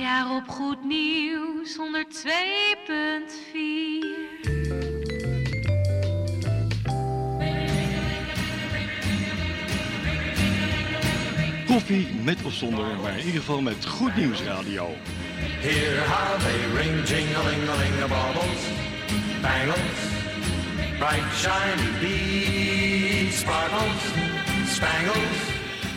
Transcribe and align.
Najaar 0.00 0.36
op 0.36 0.48
Goed 0.48 0.84
Nieuws 0.84 1.76
102.4. 1.76 1.80
Koffie 11.66 12.08
met 12.24 12.42
of 12.44 12.52
zonder, 12.52 12.86
maar 13.02 13.18
in 13.18 13.24
ieder 13.26 13.40
geval 13.40 13.60
met 13.60 13.86
Goed 13.86 14.16
Nieuws 14.16 14.42
Radio. 14.42 14.88
Hear 15.38 16.08
how 16.08 16.38
they 16.38 16.82
ring, 16.82 17.06
jing-a-ling-a-ling, 17.08 18.08
baubles, 18.08 18.62
bangles, 19.40 20.00
bright 20.98 21.34
shiny 21.34 21.90
beads, 22.00 23.38
sparkles, 23.38 24.02
spangles. 24.66 25.49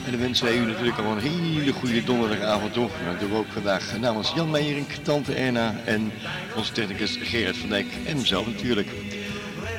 En 0.05 0.11
dan 0.11 0.19
wensen 0.19 0.45
wij 0.45 0.57
u 0.57 0.65
natuurlijk 0.65 0.97
allemaal 0.97 1.17
een 1.17 1.23
hele 1.23 1.73
goede 1.73 2.03
donderdagavond. 2.03 2.73
Dat 2.73 3.19
doen 3.19 3.29
we 3.29 3.35
ook 3.35 3.51
vandaag 3.51 3.99
namens 3.99 4.31
Jan 4.35 4.49
Meijering, 4.49 4.87
tante 5.01 5.33
Erna 5.33 5.75
en 5.85 6.11
onze 6.55 6.71
technicus 6.71 7.17
Gerard 7.21 7.57
van 7.57 7.69
Dijk 7.69 7.87
en 8.05 8.17
mezelf 8.17 8.45
natuurlijk. 8.45 8.87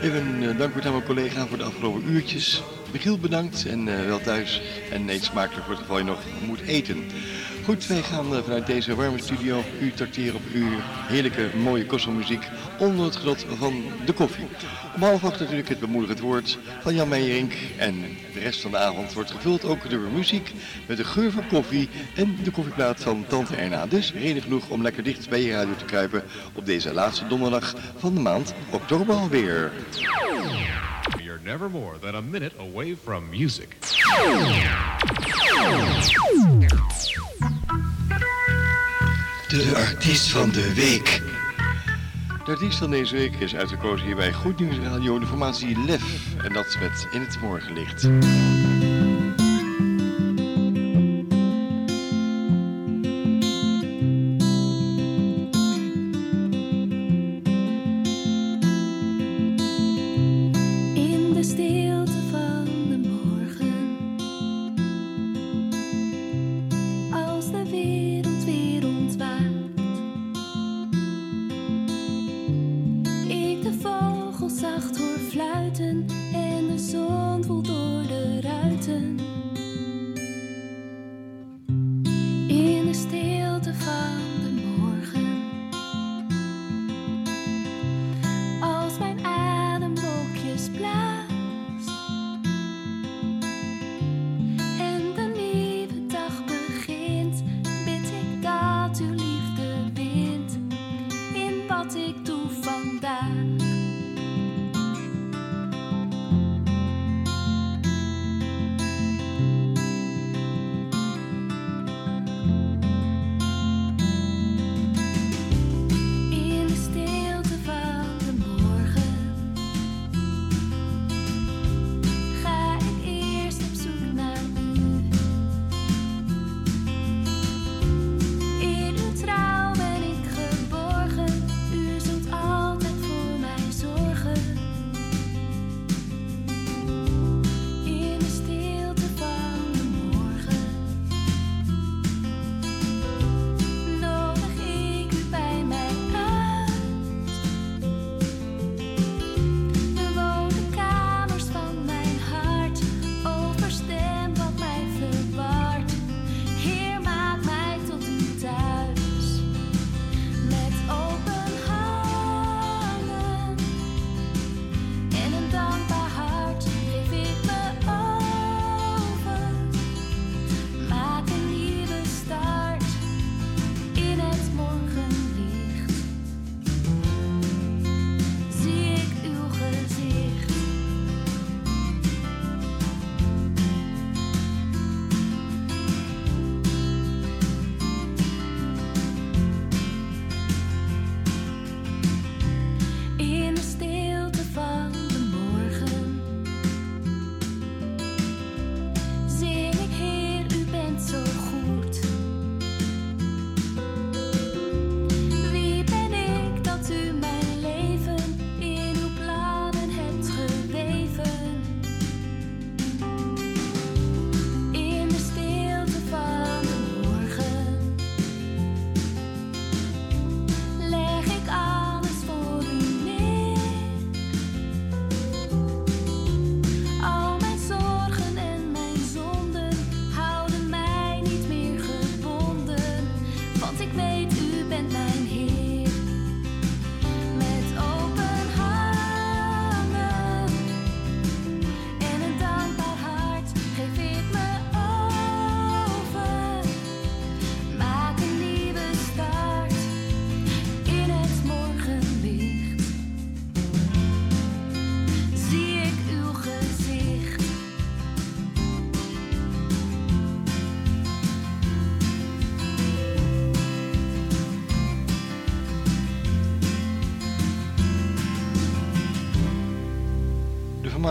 Even 0.03 0.43
uh, 0.43 0.59
dank 0.59 0.85
aan 0.85 0.93
mijn 0.93 1.05
collega 1.05 1.47
voor 1.47 1.59
de 1.59 1.65
afgelopen 1.65 2.03
uurtjes. 2.09 2.63
Michiel 2.93 3.19
bedankt 3.19 3.67
en 3.67 3.87
uh, 3.87 4.05
wel 4.05 4.21
thuis. 4.21 4.61
En 4.91 5.09
eet 5.09 5.25
smakelijk 5.25 5.65
voor 5.65 5.75
het 5.75 5.83
geval 5.83 5.99
je 5.99 6.05
nog 6.05 6.21
moet 6.47 6.61
eten. 6.61 7.05
Goed, 7.65 7.87
wij 7.87 8.03
gaan 8.03 8.33
uh, 8.33 8.39
vanuit 8.43 8.67
deze 8.67 8.95
warme 8.95 9.19
studio 9.19 9.63
u 9.81 9.93
tracteren 9.93 10.35
op 10.35 10.43
uw 10.53 10.69
heerlijke 11.07 11.51
mooie 11.57 11.87
kostelmuziek 11.87 12.49
onder 12.79 13.05
het 13.05 13.17
genot 13.17 13.47
van 13.59 13.83
de 14.07 14.13
koffie. 14.13 14.47
Om 14.95 15.03
half 15.03 15.25
acht 15.25 15.41
natuurlijk 15.41 15.69
het 15.69 15.81
bemoedigend 15.81 16.21
woord 16.21 16.59
van 16.81 16.95
Jan 16.95 17.09
Meijerink. 17.09 17.53
En 17.79 17.95
de 18.33 18.41
rest 18.41 18.61
van 18.61 18.71
de 18.71 18.77
avond 18.77 19.13
wordt 19.13 19.31
gevuld 19.31 19.65
ook 19.65 19.91
door 19.91 20.01
muziek 20.01 20.53
met 20.87 20.97
de 20.97 21.05
geur 21.05 21.31
van 21.31 21.47
koffie 21.47 21.89
en 22.17 22.37
de 22.43 22.51
koffieplaat 22.51 23.03
van 23.03 23.25
Tante 23.29 23.57
Erna. 23.57 23.87
Dus 23.87 24.13
reden 24.13 24.43
genoeg 24.43 24.69
om 24.69 24.83
lekker 24.83 25.03
dicht 25.03 25.29
bij 25.29 25.43
je 25.43 25.53
radio 25.53 25.75
te 25.77 25.85
kruipen 25.85 26.23
op 26.53 26.67
deze 26.67 26.93
laatste 26.93 27.27
donderdag 27.27 27.75
van 27.97 28.15
de 28.15 28.21
maand 28.21 28.55
oktober 28.71 29.15
alweer. 29.15 29.73
You're 31.23 31.41
never 31.43 31.71
more 31.71 31.99
than 31.99 32.15
a 32.15 32.21
minute 32.21 32.55
away 32.59 32.97
from 33.05 33.29
music. 33.31 33.77
De 39.55 39.73
artiest 39.77 40.31
van 40.31 40.51
de 40.51 40.75
week. 40.75 41.23
De 42.45 42.51
artiest 42.51 42.79
van 42.79 42.91
deze 42.91 43.15
week 43.15 43.35
is 43.35 43.55
uitgekozen 43.55 44.07
hier 44.07 44.17
bij 44.17 44.33
Goed 44.33 44.61
Nieuws 44.61 44.79
Radio, 44.79 45.19
de 45.19 45.27
formatie 45.27 45.85
LEF. 45.87 46.03
En 46.43 46.53
dat 46.53 46.77
met 46.81 47.07
In 47.11 47.21
het 47.21 47.41
Morgenlicht. 47.41 48.09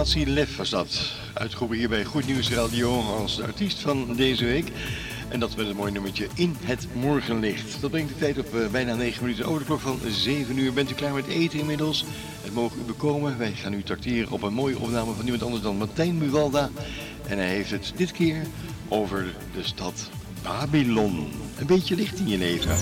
Formatie 0.04 0.34
Lef 0.34 0.58
was 0.58 0.70
dat. 0.70 1.12
Uitgeroepen 1.34 1.78
hier 1.78 1.90
bij 1.90 2.04
Goed 2.04 2.26
Nieuws 2.26 2.52
Radio 2.52 3.02
als 3.02 3.36
de 3.36 3.44
artiest 3.44 3.80
van 3.80 4.16
deze 4.16 4.46
week. 4.46 4.72
En 5.30 5.40
dat 5.40 5.56
met 5.56 5.68
een 5.68 5.76
mooi 5.76 5.92
nummertje 5.92 6.28
In 6.36 6.56
het 6.64 6.88
Morgenlicht. 6.94 7.82
Dat 7.82 7.92
brengt 7.92 8.10
de 8.10 8.20
tijd 8.20 8.38
op 8.38 8.56
uh, 8.56 8.68
bijna 8.68 8.96
9 8.96 9.24
minuten 9.24 9.46
over 9.46 9.60
de 9.60 9.66
klok 9.66 9.80
van 9.80 10.00
7 10.08 10.58
uur. 10.58 10.74
Bent 10.74 10.92
u 10.92 10.94
klaar 10.94 11.14
met 11.14 11.28
eten 11.28 11.60
inmiddels? 11.60 12.06
Het 12.42 12.54
mogen 12.54 12.80
u 12.80 12.84
bekomen. 12.84 13.38
Wij 13.38 13.52
gaan 13.52 13.74
u 13.74 13.84
tracteren 13.84 14.32
op 14.32 14.42
een 14.42 14.54
mooie 14.54 14.80
opname 14.80 15.14
van 15.14 15.24
niemand 15.24 15.44
anders 15.44 15.64
dan 15.64 15.78
Martijn 15.78 16.20
Buwalda. 16.20 16.70
En 17.28 17.38
hij 17.38 17.50
heeft 17.50 17.72
het 17.72 17.94
dit 17.96 18.12
keer 18.12 18.46
over 18.88 19.36
de 19.54 19.64
stad 19.64 20.10
Babylon. 20.42 21.32
Een 21.58 21.68
beetje 21.68 21.96
licht 21.96 22.20
in 22.20 22.28
je 22.28 22.38
leven. 22.38 22.76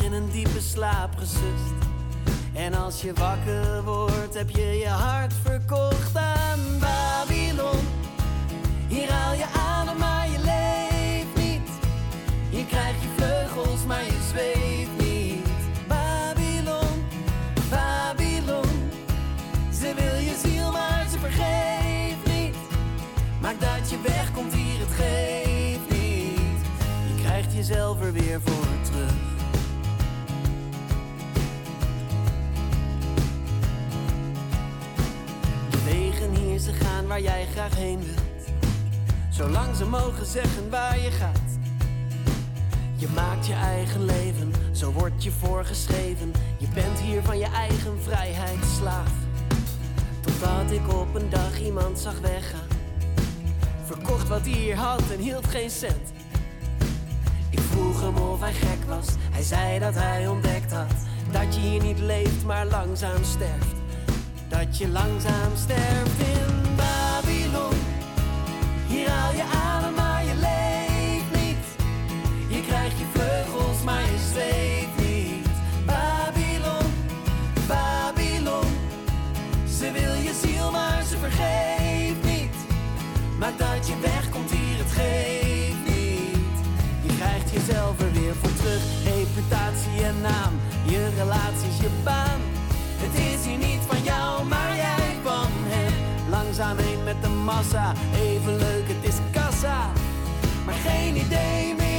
In 0.00 0.12
een 0.12 0.30
diepe 0.30 0.60
slaap 0.60 1.16
gesust. 1.18 1.74
En 2.52 2.74
als 2.74 3.02
je 3.02 3.12
wakker 3.12 3.82
wordt, 3.84 4.34
heb 4.34 4.50
je 4.50 4.78
je 4.78 4.88
hart 4.88 5.32
verkocht 5.42 6.16
aan 6.16 6.60
Babylon. 6.80 7.80
Hier 8.88 9.10
haal 9.10 9.34
je 9.34 9.44
adem, 9.58 9.96
maar 9.98 10.30
je 10.30 10.38
leeft 10.38 11.46
niet. 11.46 11.68
Hier 12.50 12.64
krijg 12.64 12.94
je 13.02 13.08
vleugels, 13.16 13.84
maar 13.86 14.04
je 14.04 14.18
zweeft 14.30 15.10
niet. 15.10 15.46
Babylon, 15.88 17.04
Babylon. 17.70 18.90
Ze 19.72 19.92
wil 19.94 20.18
je 20.18 20.40
ziel, 20.44 20.72
maar 20.72 21.06
ze 21.10 21.18
vergeet. 21.18 21.72
Maak 23.40 23.60
dat 23.60 23.90
je 23.90 24.00
wegkomt 24.02 24.54
hier, 24.54 24.78
het 24.78 24.92
geeft 24.94 25.90
niet. 25.90 26.60
Je 27.06 27.22
krijgt 27.22 27.54
jezelf 27.54 28.00
er 28.00 28.12
weer 28.12 28.40
voor 28.44 28.66
terug. 28.82 29.31
Wegen 36.22 36.44
hier, 36.44 36.58
ze 36.58 36.72
gaan 36.72 37.06
waar 37.06 37.20
jij 37.20 37.46
graag 37.52 37.74
heen 37.74 37.98
wilt. 38.04 38.54
Zolang 39.30 39.76
ze 39.76 39.84
mogen 39.84 40.26
zeggen 40.26 40.70
waar 40.70 40.98
je 40.98 41.10
gaat. 41.10 41.58
Je 42.96 43.08
maakt 43.14 43.46
je 43.46 43.52
eigen 43.52 44.04
leven, 44.04 44.52
zo 44.72 44.92
wordt 44.92 45.22
je 45.22 45.30
voorgeschreven. 45.30 46.32
Je 46.58 46.66
bent 46.74 46.98
hier 47.00 47.22
van 47.22 47.38
je 47.38 47.46
eigen 47.46 48.02
vrijheid 48.02 48.64
slaaf. 48.78 49.12
Totdat 50.20 50.70
ik 50.70 50.92
op 50.92 51.14
een 51.14 51.30
dag 51.30 51.60
iemand 51.60 51.98
zag 51.98 52.20
weggaan 52.20 52.68
Verkocht 53.84 54.28
wat 54.28 54.40
hij 54.40 54.52
hier 54.52 54.76
had 54.76 55.10
en 55.10 55.18
hield 55.18 55.46
geen 55.46 55.70
cent. 55.70 56.12
Ik 57.50 57.60
vroeg 57.60 58.00
hem 58.00 58.16
of 58.16 58.40
hij 58.40 58.52
gek 58.52 58.84
was. 58.88 59.06
Hij 59.30 59.42
zei 59.42 59.78
dat 59.78 59.94
hij 59.94 60.28
ontdekt 60.28 60.72
had 60.72 60.94
dat 61.32 61.54
je 61.54 61.60
hier 61.60 61.82
niet 61.82 61.98
leeft, 61.98 62.44
maar 62.44 62.66
langzaam 62.66 63.24
sterft. 63.24 63.81
Dat 64.58 64.78
je 64.78 64.88
langzaam 64.88 65.52
sterft 65.56 66.18
in 66.18 66.76
Babylon. 66.76 67.74
Hier 68.86 69.08
haal 69.08 69.32
je 69.32 69.44
adem, 69.64 69.94
maar 69.94 70.24
je 70.24 70.34
leeft 70.34 71.44
niet. 71.44 71.66
Je 72.48 72.62
krijgt 72.66 72.98
je 72.98 73.04
vleugels, 73.12 73.82
maar 73.84 74.02
je 74.02 74.18
zweeft 74.32 74.96
niet. 75.08 75.48
Babylon, 75.86 76.86
Babylon. 77.66 78.68
Ze 79.78 79.90
wil 79.92 80.14
je 80.14 80.34
ziel, 80.42 80.70
maar 80.70 81.02
ze 81.08 81.16
vergeeft 81.18 82.24
niet. 82.24 82.56
Maak 83.38 83.58
dat 83.58 83.86
je 83.88 83.94
wegkomt 84.00 84.50
hier, 84.50 84.78
het 84.78 84.92
geeft 84.92 85.84
niet. 85.96 86.56
Je 87.02 87.16
krijgt 87.16 87.50
jezelf 87.50 88.00
er 88.00 88.12
weer 88.12 88.34
voor 88.40 88.54
terug. 88.54 88.82
Reputatie 89.04 90.04
en 90.04 90.20
naam, 90.20 90.52
je 90.84 91.08
relaties, 91.16 91.76
je 91.80 91.90
baan. 92.04 92.51
Het 93.04 93.14
is 93.14 93.46
hier 93.46 93.58
niet 93.58 93.82
van 93.86 94.02
jou, 94.02 94.44
maar 94.44 94.76
jij 94.76 95.16
van 95.22 95.50
hem. 95.50 95.92
Langzaam 96.30 96.76
heen 96.78 97.04
met 97.04 97.22
de 97.22 97.28
massa, 97.28 97.92
even 98.14 98.56
leuk, 98.56 98.88
het 98.88 99.04
is 99.12 99.16
kassa. 99.32 99.90
Maar 100.64 100.74
geen 100.74 101.16
idee 101.16 101.74
meer 101.74 101.91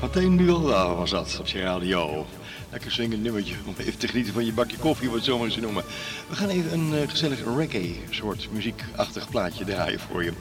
Martijn 0.00 0.36
Bualda 0.36 0.94
was 0.94 1.10
dat 1.10 1.36
op 1.40 1.46
je 1.46 1.60
radio. 1.60 2.26
Lekker 2.70 2.92
swingend 2.92 3.22
nummertje 3.22 3.54
om 3.66 3.74
even 3.78 3.98
te 3.98 4.08
genieten 4.08 4.32
van 4.32 4.44
je 4.44 4.52
bakje 4.52 4.76
koffie, 4.76 5.10
wat 5.10 5.24
zo 5.24 5.38
maar 5.38 5.46
eens 5.46 5.56
noemen. 5.56 5.84
We 6.28 6.36
gaan 6.36 6.48
even 6.48 6.72
een 6.72 6.92
uh, 6.92 7.08
gezellig 7.08 7.38
reggae 7.56 7.94
soort 8.10 8.48
muziekachtig 8.52 9.30
plaatje 9.30 9.64
draaien 9.64 10.00
voor 10.00 10.24
je. 10.24 10.32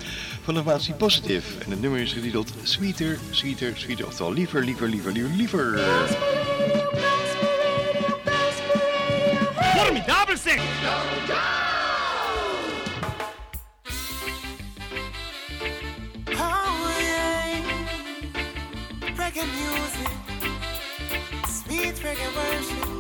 Van 0.44 0.54
de 0.54 0.64
formatie 0.64 0.94
Positive. 0.94 1.64
En 1.64 1.72
het 1.72 1.82
nummer 1.82 2.00
is 2.00 2.14
getiteld 2.14 2.54
Sweeter, 2.64 3.20
Sweeter, 3.30 3.74
Sweeter. 3.76 4.06
Oftewel 4.06 4.34
liever, 4.34 4.64
liever, 4.64 4.90
liever, 4.90 5.12
liever, 5.12 5.30
liever. 5.36 5.80
Formidabel 9.76 10.38
zeg! 10.38 11.65
Reggae 21.92 21.94
music, 21.94 21.98
sweet 21.98 22.06
reggae 22.06 22.36
worship. 22.36 22.96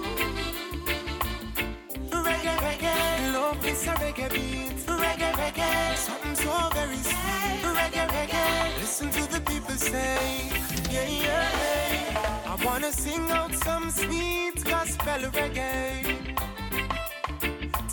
this 3.62 3.88
a 3.88 3.92
reggae 3.92 4.30
beat. 4.34 4.77
Reggae, 4.86 5.32
reggae. 5.34 5.96
Something 5.96 6.36
so 6.36 6.70
very 6.74 6.98
sweet. 6.98 7.63
Reggae, 7.80 8.08
reggae. 8.08 8.80
Listen 8.80 9.10
to 9.12 9.32
the 9.32 9.42
people 9.42 9.75
say, 9.75 10.50
yeah, 10.92 11.08
yeah. 11.08 12.46
I 12.46 12.65
wanna 12.65 12.92
sing 12.92 13.32
out 13.32 13.54
some 13.56 13.89
sweet 13.89 14.63
gospel 14.63 15.22
reggae. 15.32 16.36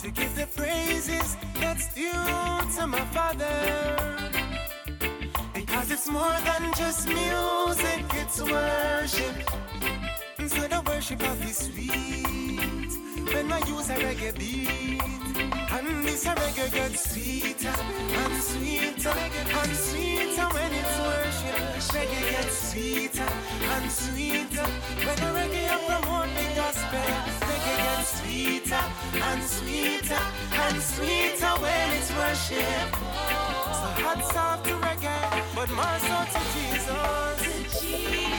To 0.01 0.11
give 0.11 0.35
the 0.35 0.47
praises 0.55 1.37
that's 1.59 1.93
due 1.93 2.11
to 2.77 2.87
my 2.87 3.05
father. 3.15 3.57
Because 5.53 5.91
it's 5.91 6.09
more 6.09 6.37
than 6.45 6.73
just 6.75 7.07
music, 7.07 8.03
it's 8.21 8.41
worship. 8.41 9.62
Worship 11.03 11.29
of 11.29 11.39
the 11.41 11.53
sweet 11.53 12.91
when 13.33 13.51
I 13.51 13.59
use 13.67 13.89
a 13.89 13.95
reggae 13.95 14.39
beat. 14.39 15.01
And 15.75 16.07
this 16.07 16.23
reggae 16.23 16.71
gets 16.71 17.11
sweeter 17.11 17.75
and 18.21 18.41
sweeter 18.41 19.09
and 19.09 19.75
sweeter 19.75 20.47
when 20.55 20.71
it's 20.71 20.97
worship. 21.03 21.59
Reggae 21.91 22.23
gets 22.31 22.71
sweeter 22.71 23.29
and 23.73 23.91
sweeter 23.91 24.67
when 25.03 25.17
the 25.19 25.29
reggae 25.35 25.67
I 25.67 25.77
promote 25.91 26.31
the 26.37 26.45
gospel. 26.55 27.07
Reggae 27.49 27.77
gets 27.83 28.09
sweeter 28.21 28.83
and 29.27 29.43
sweeter 29.43 30.23
and 30.63 30.81
sweeter 30.81 31.53
when 31.59 31.89
it's 31.97 32.11
worship. 32.15 32.87
So 33.75 33.87
hats 33.99 34.35
off 34.37 34.63
to 34.63 34.73
reggae, 34.75 35.43
but 35.53 35.69
more 35.69 35.99
so 35.99 36.17
to 36.31 36.39
Jesus. 36.53 38.32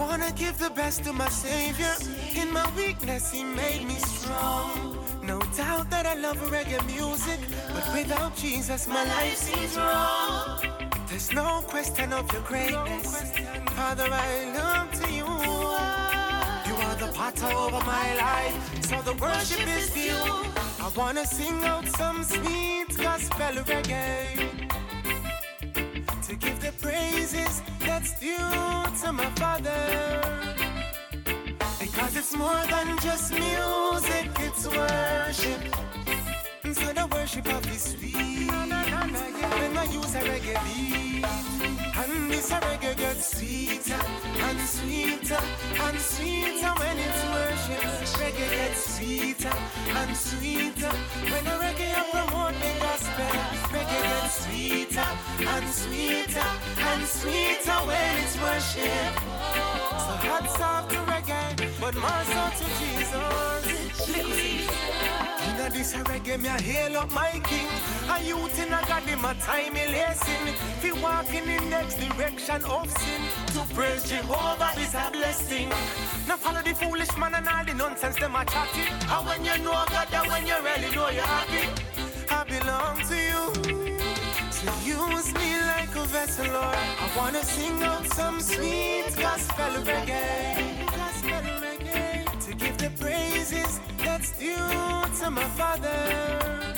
I 0.00 0.02
wanna 0.02 0.32
give 0.32 0.56
the 0.56 0.70
best 0.70 1.04
to 1.04 1.12
my 1.12 1.28
Savior. 1.28 1.94
In 2.34 2.50
my 2.54 2.66
weakness, 2.74 3.30
He 3.30 3.44
made 3.44 3.86
me 3.86 3.96
strong. 3.96 4.96
No 5.22 5.38
doubt 5.58 5.90
that 5.90 6.06
I 6.06 6.14
love 6.14 6.38
reggae 6.50 6.82
music, 6.86 7.38
but 7.74 7.84
without 7.92 8.34
Jesus, 8.34 8.86
my 8.88 9.04
life 9.04 9.36
seems 9.36 9.76
wrong. 9.76 10.62
There's 11.06 11.30
no 11.34 11.60
question 11.68 12.14
of 12.14 12.32
your 12.32 12.40
greatness. 12.42 13.30
Father, 13.76 14.08
I 14.10 14.30
look 14.56 14.88
to 15.02 15.12
you. 15.12 15.28
You 16.68 16.74
are 16.86 16.96
the 17.04 17.12
potter 17.12 17.52
over 17.64 17.84
my 17.84 18.08
life, 18.26 18.56
so 18.82 19.02
the 19.02 19.14
worship 19.20 19.66
is 19.68 19.90
due. 19.90 20.32
I 20.80 20.88
wanna 20.96 21.26
sing 21.26 21.62
out 21.62 21.86
some 21.88 22.24
sweet 22.24 22.88
gospel 22.96 23.54
reggae 23.68 24.48
to 26.26 26.36
give 26.36 26.58
the 26.62 26.72
praises 26.80 27.60
that's 28.00 28.18
due 28.18 29.04
to 29.04 29.12
my 29.12 29.30
father. 29.36 30.20
Because 31.78 32.16
it's 32.16 32.34
more 32.36 32.62
than 32.68 32.98
just 32.98 33.32
music, 33.32 34.30
it's 34.38 34.66
worship. 34.66 35.60
So 36.72 36.92
the 36.92 37.06
worship 37.12 37.46
of 37.52 37.62
the 37.62 37.78
sweet. 37.78 38.50
When 38.50 39.76
I 39.76 39.84
use 39.84 40.14
a 40.14 40.20
reggae 40.20 40.56
beat, 40.64 41.24
and 42.00 42.30
this 42.30 42.50
reggae 42.50 42.96
gets 42.96 43.36
sweeter 43.36 44.00
and 44.46 44.60
sweeter 44.60 45.40
and 45.80 45.98
sweeter 45.98 46.72
when 46.80 46.96
it's 47.06 47.22
worship. 47.34 47.82
Reggae 48.20 48.50
gets 48.50 48.96
sweeter 48.96 49.56
and 49.98 50.16
sweeter 50.16 50.92
when 51.30 51.44
the 51.44 51.56
reggae 51.64 51.92
I 51.94 52.02
promote 52.10 52.54
the 52.62 52.72
gospel. 52.80 53.30
Reggae 53.74 54.02
gets 54.02 54.46
sweeter 54.46 54.79
and 54.96 55.68
sweeter 55.68 56.50
and 56.78 57.06
sweeter 57.06 57.78
when 57.86 58.16
it's 58.18 58.36
worship. 58.40 59.14
So 60.02 60.12
hats 60.26 60.60
off 60.60 60.88
to 60.88 60.96
reggae, 60.96 61.80
but 61.80 61.94
more 61.94 62.24
so 62.24 62.50
to 62.58 62.64
Jesus. 62.78 63.10
Inna 65.46 65.70
this 65.70 65.94
reggae, 65.94 66.40
me 66.40 66.48
a 66.48 66.60
hail 66.60 66.96
up 66.98 67.12
my 67.12 67.40
king. 67.44 67.68
A 68.10 68.22
youth 68.24 68.58
in 68.58 68.72
a 68.72 68.80
God, 68.88 69.02
him 69.04 69.24
a 69.24 69.34
time 69.34 69.74
he 69.74 69.86
lacing. 69.92 70.54
Fi 70.80 70.92
walking 71.00 71.48
in 71.48 71.70
next 71.70 71.94
direction 71.94 72.64
of 72.64 72.90
sin. 72.90 73.22
To 73.54 73.74
praise 73.74 74.08
Jehovah 74.08 74.72
is 74.80 74.94
a 74.94 75.10
blessing. 75.12 75.68
Now 76.26 76.36
follow 76.36 76.62
the 76.62 76.74
foolish 76.74 77.16
man 77.16 77.34
and 77.34 77.48
all 77.48 77.64
the 77.64 77.74
nonsense 77.74 78.16
them 78.16 78.34
a 78.34 78.44
chatting. 78.44 78.92
And 79.08 79.26
when 79.26 79.44
you 79.44 79.56
know 79.62 79.72
God, 79.72 80.08
that 80.10 80.26
when 80.26 80.46
you 80.46 80.56
really 80.64 80.94
know 80.94 81.10
you're 81.10 81.22
happy, 81.22 81.68
I 82.28 82.44
belong 82.44 82.98
to 83.06 83.16
you. 83.16 83.99
So 84.60 84.70
use 84.84 85.32
me 85.32 85.58
like 85.72 85.96
a 85.96 86.04
vessel, 86.04 86.44
Lord. 86.52 86.76
I 87.04 87.10
wanna 87.16 87.42
sing 87.42 87.82
out 87.82 88.06
some 88.08 88.40
sweet 88.42 89.06
gospel 89.16 89.72
reggae. 89.88 90.84
Gospel 90.84 91.44
reggae. 91.64 92.26
To 92.44 92.54
give 92.54 92.76
the 92.76 92.90
praises 93.02 93.80
that's 94.04 94.32
due 94.32 94.56
to 95.18 95.30
my 95.30 95.44
Father. 95.56 96.74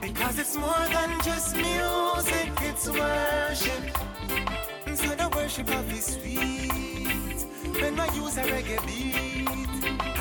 Because 0.00 0.38
it's 0.38 0.56
more 0.56 0.86
than 0.90 1.10
just 1.22 1.54
music, 1.54 2.52
it's 2.62 2.88
worship. 2.88 3.84
So 4.94 5.08
the 5.20 5.28
worship 5.36 5.68
of 5.68 5.86
His 5.90 6.14
sweet. 6.14 7.44
When 7.78 8.00
I 8.00 8.06
use 8.14 8.38
a 8.38 8.44
reggae 8.44 8.80
beat, 8.86 9.63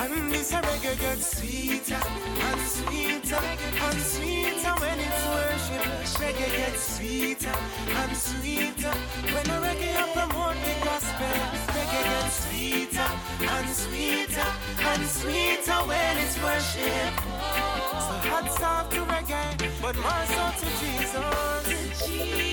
and 0.04 0.32
this 0.32 0.52
reggae 0.52 1.00
gets 1.00 1.38
sweeter 1.38 2.02
and 2.48 2.62
sweeter 2.62 3.42
and 3.86 4.00
sweeter 4.02 4.74
when 4.82 5.00
it's 5.00 5.24
worship. 5.34 5.86
Reggae 6.20 6.50
gets 6.58 6.98
sweeter 6.98 7.56
and 8.00 8.18
sweeter 8.18 8.94
when 9.34 9.46
a 9.56 9.58
reggae 9.66 9.96
I 9.96 10.06
promote 10.16 10.58
the 10.66 10.74
gospel. 10.84 11.36
Reggae 11.76 12.04
gets 12.12 12.36
sweeter 12.46 13.10
and 13.56 13.70
sweeter 13.70 14.50
and 14.90 15.04
sweeter 15.08 15.80
when 15.90 16.18
it's 16.18 16.38
worship. 16.44 17.14
So 18.06 18.14
hats 18.30 18.62
off 18.62 18.90
to 18.90 19.02
reggae, 19.14 19.48
but 19.82 19.96
more 19.96 20.26
so 20.36 20.44
to 20.60 20.68
Jesus. 20.82 22.53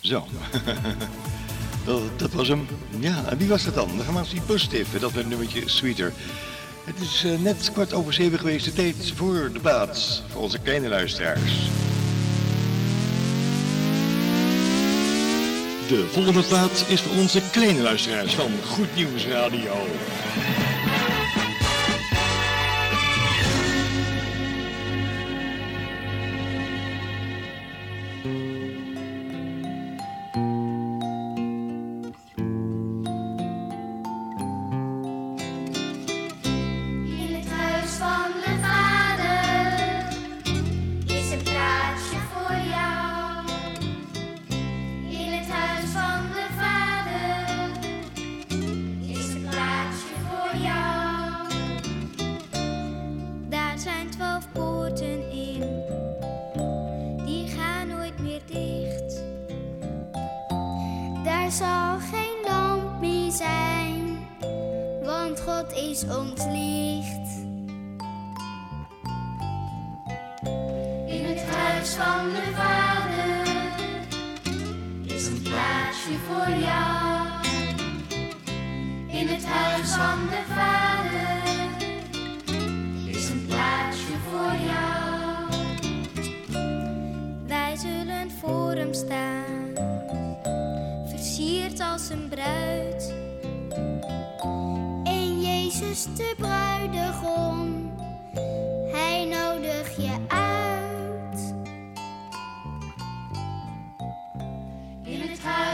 Zo. 0.00 0.26
dat, 2.16 2.32
was 2.32 2.48
hem. 2.48 2.66
Ja, 2.98 3.24
en 3.28 3.38
wie 3.38 3.48
was 3.48 3.64
dat 3.64 3.74
dan? 3.74 3.90
Eens 4.16 4.30
die 4.30 4.40
Positive, 4.40 4.98
dat 4.98 5.14
met 5.14 5.28
nummertje 5.28 5.62
Sweeter. 5.68 6.12
Het 6.84 7.00
is 7.00 7.24
eh, 7.24 7.38
net 7.38 7.70
kwart 7.72 7.92
over 7.92 8.12
zeven 8.12 8.38
geweest. 8.38 8.64
De 8.64 8.72
tijd 8.72 9.12
voor 9.16 9.50
de 9.52 9.60
plaats. 9.60 10.22
Voor 10.28 10.42
onze 10.42 10.58
kleine 10.58 10.88
luisteraars. 10.88 11.52
De 15.88 16.06
volgende 16.12 16.42
plaat 16.42 16.84
is 16.86 17.00
voor 17.00 17.16
onze 17.16 17.40
kleine 17.52 17.82
luisteraars 17.82 18.34
van 18.34 18.50
Goed 18.66 18.94
Nieuws 18.96 19.26
Radio. 19.26 19.86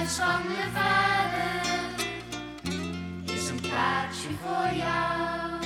Huis 0.07 0.19
van 0.19 0.43
de 0.43 0.69
vader 0.75 1.65
is 3.35 3.49
een 3.49 3.61
plaatsje 3.61 4.29
voor 4.43 4.77
jou. 4.77 5.63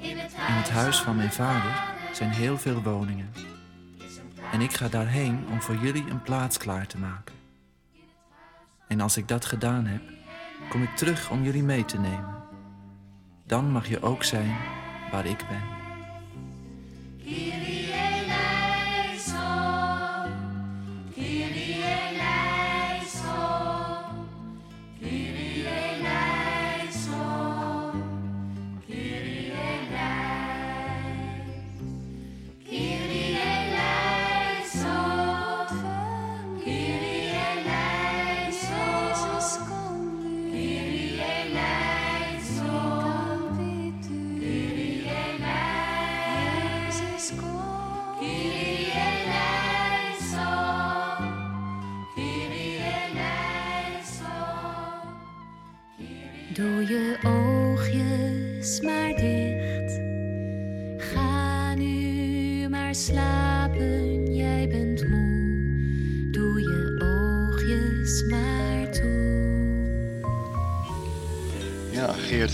In 0.00 0.18
het 0.18 0.32
In 0.32 0.54
het 0.54 0.70
huis 0.70 1.00
van 1.00 1.16
mijn 1.16 1.32
vader 1.32 1.82
zijn 2.12 2.30
heel 2.30 2.58
veel 2.58 2.82
woningen. 2.82 3.32
En 4.52 4.60
ik 4.60 4.72
ga 4.72 4.88
daarheen 4.88 5.46
om 5.50 5.62
voor 5.62 5.76
jullie 5.76 6.10
een 6.10 6.22
plaats 6.22 6.58
klaar 6.58 6.86
te 6.86 6.98
maken. 6.98 7.34
En 8.88 9.00
als 9.00 9.16
ik 9.16 9.28
dat 9.28 9.44
gedaan 9.44 9.86
heb, 9.86 10.02
kom 10.68 10.82
ik 10.82 10.96
terug 10.96 11.30
om 11.30 11.42
jullie 11.42 11.62
mee 11.62 11.84
te 11.84 11.98
nemen. 11.98 12.36
Dan 13.46 13.70
mag 13.70 13.88
je 13.88 14.02
ook 14.02 14.24
zijn 14.24 14.56
waar 15.10 15.26
ik 15.26 15.44
ben. 15.48 15.77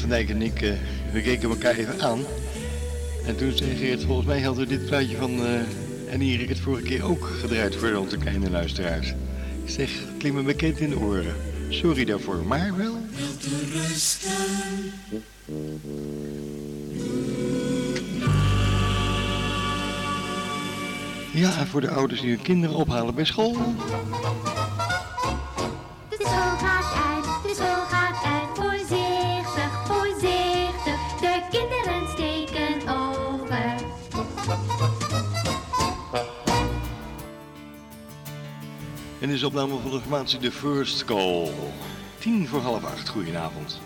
Van 0.08 0.36
en 0.36 0.42
ik, 0.42 0.62
eh, 0.62 0.72
we 1.12 1.20
keken 1.20 1.48
elkaar 1.48 1.74
even 1.74 2.00
aan. 2.00 2.20
En 3.26 3.36
toen 3.36 3.52
zei 3.52 3.76
Geert, 3.76 4.02
volgens 4.04 4.26
mij 4.26 4.40
hadden 4.40 4.68
we 4.68 4.78
dit 4.78 4.86
plaatje 4.86 5.16
van 5.16 5.46
eh 5.46 5.60
en 6.14 6.20
Erik 6.20 6.48
het 6.48 6.58
vorige 6.58 6.82
keer 6.82 7.04
ook 7.04 7.24
gedraaid 7.40 7.76
voor 7.76 7.94
onze 7.94 8.16
kleine 8.16 8.50
luisteraars. 8.50 9.08
Ik 9.64 9.70
zeg, 9.70 9.90
klinkt 10.18 10.38
me 10.38 10.44
bekend 10.44 10.78
in 10.78 10.90
de 10.90 10.98
oren. 10.98 11.34
Sorry 11.68 12.04
daarvoor, 12.04 12.46
maar 12.46 12.76
wel. 12.76 12.96
Ja, 21.32 21.66
voor 21.66 21.80
de 21.80 21.90
ouders 21.90 22.20
die 22.20 22.30
hun 22.30 22.42
kinderen 22.42 22.76
ophalen 22.76 23.14
bij 23.14 23.24
school. 23.24 23.56
Dit 39.34 39.42
is 39.42 39.48
opname 39.48 39.80
van 39.80 39.90
de 39.90 40.00
formatie 40.00 40.38
The 40.38 40.52
First 40.52 41.04
Call. 41.04 41.50
Tien 42.18 42.48
voor 42.48 42.60
half 42.60 42.84
acht, 42.84 43.08
goedenavond. 43.08 43.80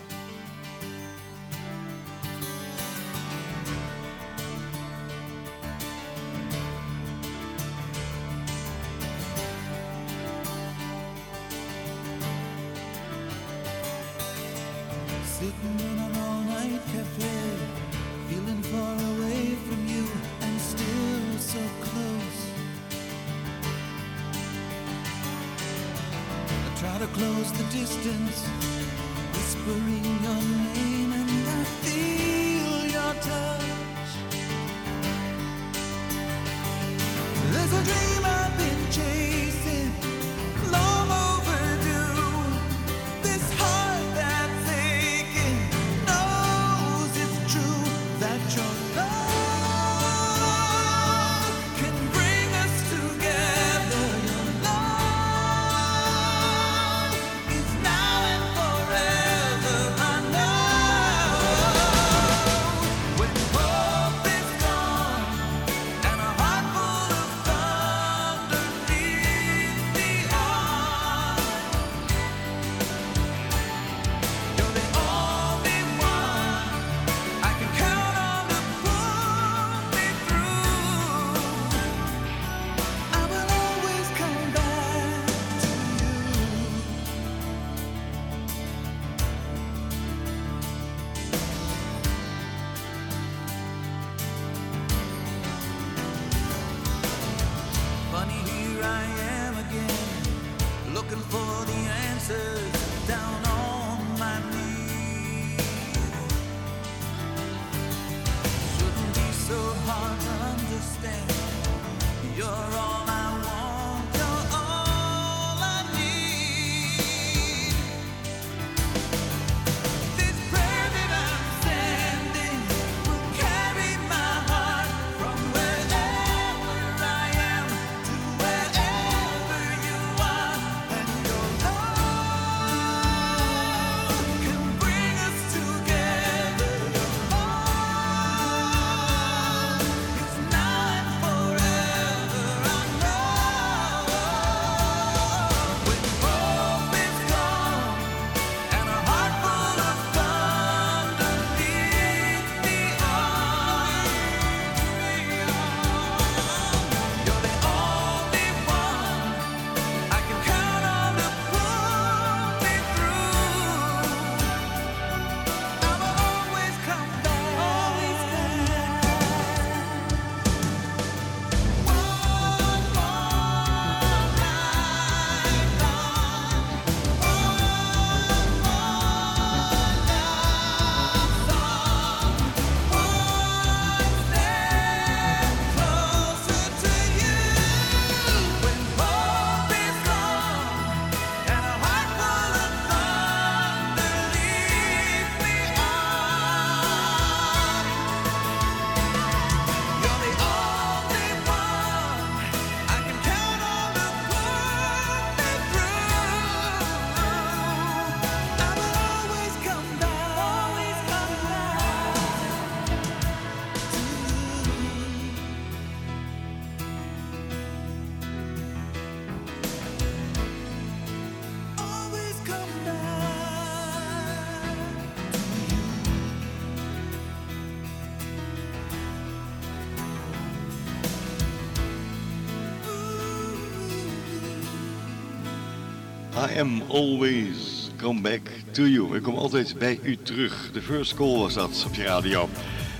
I 236.48 236.58
am 236.58 236.82
always 236.88 237.90
come 237.96 238.20
back 238.20 238.40
to 238.70 238.82
you. 238.82 239.16
Ik 239.16 239.22
kom 239.22 239.34
altijd 239.34 239.78
bij 239.78 239.98
u 240.02 240.16
terug. 240.16 240.70
De 240.72 240.82
first 240.82 241.14
call 241.14 241.38
was 241.38 241.54
dat 241.54 241.84
op 241.86 241.94
je 241.94 242.02
radio. 242.02 242.48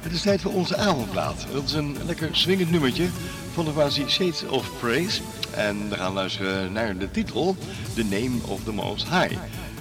Het 0.01 0.13
is 0.13 0.23
tijd 0.23 0.41
voor 0.41 0.53
onze 0.53 0.77
avondplaat. 0.77 1.47
Dat 1.53 1.65
is 1.65 1.73
een 1.73 1.97
lekker 2.07 2.29
swingend 2.33 2.71
nummertje 2.71 3.09
van 3.53 3.65
de 3.65 3.73
quasi 3.73 4.09
Shades 4.09 4.45
of 4.45 4.79
Praise. 4.81 5.21
En 5.55 5.89
we 5.89 5.97
gaan 5.97 6.13
luisteren 6.13 6.73
naar 6.73 6.99
de 6.99 7.11
titel, 7.11 7.57
The 7.95 8.03
Name 8.03 8.39
of 8.47 8.65
the 8.65 8.73
Most 8.73 9.09
High. 9.09 9.37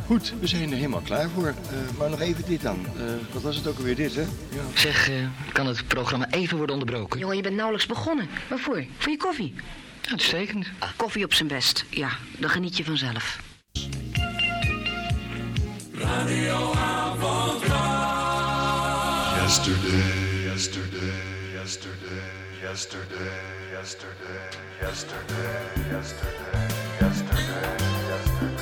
Goed, 0.05 0.33
we 0.39 0.47
zijn 0.47 0.71
er 0.71 0.77
helemaal 0.77 1.01
klaar 1.01 1.29
voor. 1.29 1.47
Uh, 1.47 1.97
maar 1.97 2.09
nog 2.09 2.21
even 2.21 2.43
dit 2.47 2.61
dan. 2.61 2.85
Uh, 2.97 3.03
wat 3.31 3.41
was 3.41 3.55
het 3.55 3.67
ook 3.67 3.77
alweer 3.77 3.95
dit, 3.95 4.15
hè? 4.15 4.21
Ja. 4.21 4.27
Zeg, 4.73 5.09
uh, 5.09 5.15
kan 5.51 5.67
het 5.67 5.87
programma 5.87 6.31
even 6.31 6.57
worden 6.57 6.75
onderbroken? 6.75 7.19
Jongen, 7.19 7.35
je 7.35 7.41
bent 7.41 7.55
nauwelijks 7.55 7.87
begonnen. 7.87 8.27
Waarvoor? 8.49 8.85
Voor 8.97 9.11
je 9.11 9.17
koffie? 9.17 9.53
Uitstekend. 10.09 10.67
Ah, 10.79 10.89
koffie 10.95 11.23
op 11.23 11.33
zijn 11.33 11.47
best. 11.47 11.85
Ja, 11.89 12.09
dan 12.39 12.49
geniet 12.49 12.77
je 12.77 12.83
vanzelf. 12.83 13.46
Radio 15.97 16.73
Yesterday, 19.41 20.43
yesterday, 20.45 21.53
yesterday, 21.53 22.23
yesterday, 22.61 23.33
yesterday, 23.71 24.51
yesterday, 24.81 25.57
yesterday, 25.89 26.53
yesterday. 26.99 27.37
Zo, 28.37 28.56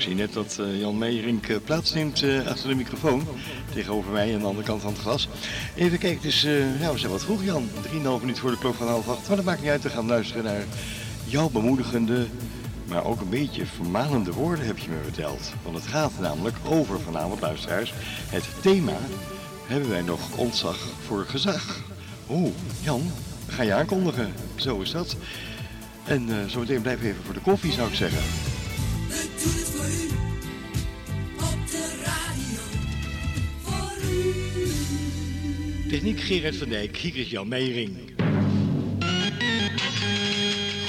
zie 0.00 0.14
net 0.14 0.32
dat 0.32 0.56
uh, 0.60 0.80
Jan 0.80 0.98
Meijering 0.98 1.48
uh, 1.48 1.56
plaatsneemt 1.64 2.22
uh, 2.22 2.46
achter 2.46 2.68
de 2.68 2.74
microfoon. 2.74 3.26
Tegenover 3.72 4.12
mij 4.12 4.34
aan 4.34 4.40
de 4.40 4.46
andere 4.46 4.66
kant 4.66 4.82
van 4.82 4.92
het 4.92 5.00
glas. 5.00 5.28
Even 5.76 5.98
kijken, 5.98 6.22
dus 6.22 6.42
ja, 6.80 6.92
we 6.92 6.98
zijn 6.98 7.10
wat 7.10 7.24
vroeg 7.24 7.44
Jan. 7.44 7.68
3,5 7.86 7.90
minuten 7.92 8.36
voor 8.36 8.50
de 8.50 8.58
klok 8.58 8.74
van 8.74 8.88
half 8.88 9.08
acht. 9.08 9.28
Maar 9.28 9.36
dat 9.36 9.44
maakt 9.44 9.60
niet 9.60 9.70
uit, 9.70 9.82
we 9.82 9.88
gaan 9.88 10.06
luisteren 10.06 10.44
naar 10.44 10.64
jouw 11.24 11.48
bemoedigende, 11.48 12.26
maar 12.88 13.04
ook 13.04 13.20
een 13.20 13.28
beetje 13.28 13.66
vermanende 13.66 14.32
woorden 14.32 14.66
heb 14.66 14.78
je 14.78 14.90
me 14.90 15.02
verteld. 15.02 15.52
Want 15.62 15.76
het 15.76 15.86
gaat 15.86 16.12
namelijk 16.20 16.56
over 16.64 17.00
vanavond 17.00 17.40
luisteraars. 17.40 17.92
Het 18.26 18.44
thema 18.60 18.96
hebben 19.66 19.90
wij 19.90 20.02
nog 20.02 20.36
ontzag 20.36 20.88
voor 21.06 21.24
gezag. 21.28 21.80
Oeh, 22.30 22.52
Jan, 22.80 23.10
ga 23.48 23.62
je 23.62 23.72
aankondigen. 23.72 24.32
Zo 24.54 24.80
is 24.80 24.90
dat. 24.90 25.16
En 26.04 26.28
uh, 26.28 26.36
zometeen 26.46 26.82
blijf 26.82 27.02
even 27.02 27.24
voor 27.24 27.34
de 27.34 27.40
koffie 27.40 27.72
zou 27.72 27.88
ik 27.88 27.94
zeggen. 27.94 28.49
We 29.10 29.16
het 29.16 29.42
voor. 29.42 30.16
Op 31.36 31.70
de 31.70 31.84
radio. 32.04 32.60
Voor 33.62 33.92
u. 34.10 35.88
Techniek 35.88 36.20
Gerard 36.20 36.56
van 36.56 36.68
Dijk, 36.68 36.96
hier 36.96 37.16
is 37.16 37.30
Jan 37.30 37.48
Meijering. 37.48 37.90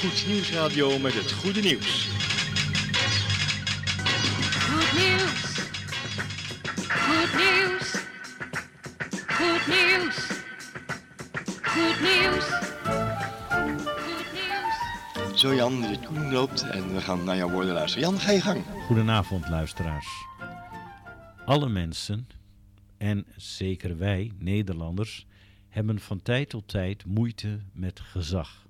Goed 0.00 0.26
Nieuwsradio 0.28 0.98
met 0.98 1.14
het 1.14 1.32
goede 1.32 1.60
nieuws. 1.60 2.11
Zo 15.42 15.54
Jan, 15.54 15.80
de 15.80 15.98
koen 16.06 16.32
loopt 16.32 16.62
en 16.62 16.94
we 16.94 17.00
gaan 17.00 17.24
naar 17.24 17.36
jouw 17.36 17.50
woorden 17.50 17.74
luisteren. 17.74 18.08
Jan, 18.08 18.20
ga 18.20 18.30
je 18.30 18.40
gang. 18.40 18.64
Goedenavond, 18.86 19.48
luisteraars. 19.48 20.26
Alle 21.44 21.68
mensen, 21.68 22.26
en 22.96 23.26
zeker 23.36 23.98
wij, 23.98 24.32
Nederlanders, 24.38 25.26
hebben 25.68 26.00
van 26.00 26.22
tijd 26.22 26.48
tot 26.48 26.68
tijd 26.68 27.06
moeite 27.06 27.60
met 27.72 28.00
gezag. 28.00 28.66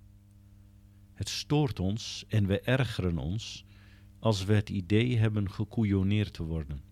Het 1.14 1.28
stoort 1.28 1.80
ons 1.80 2.24
en 2.28 2.46
we 2.46 2.60
ergeren 2.60 3.18
ons 3.18 3.64
als 4.18 4.44
we 4.44 4.54
het 4.54 4.70
idee 4.70 5.18
hebben 5.18 5.50
gekoeioneerd 5.50 6.32
te 6.32 6.42
worden. 6.42 6.82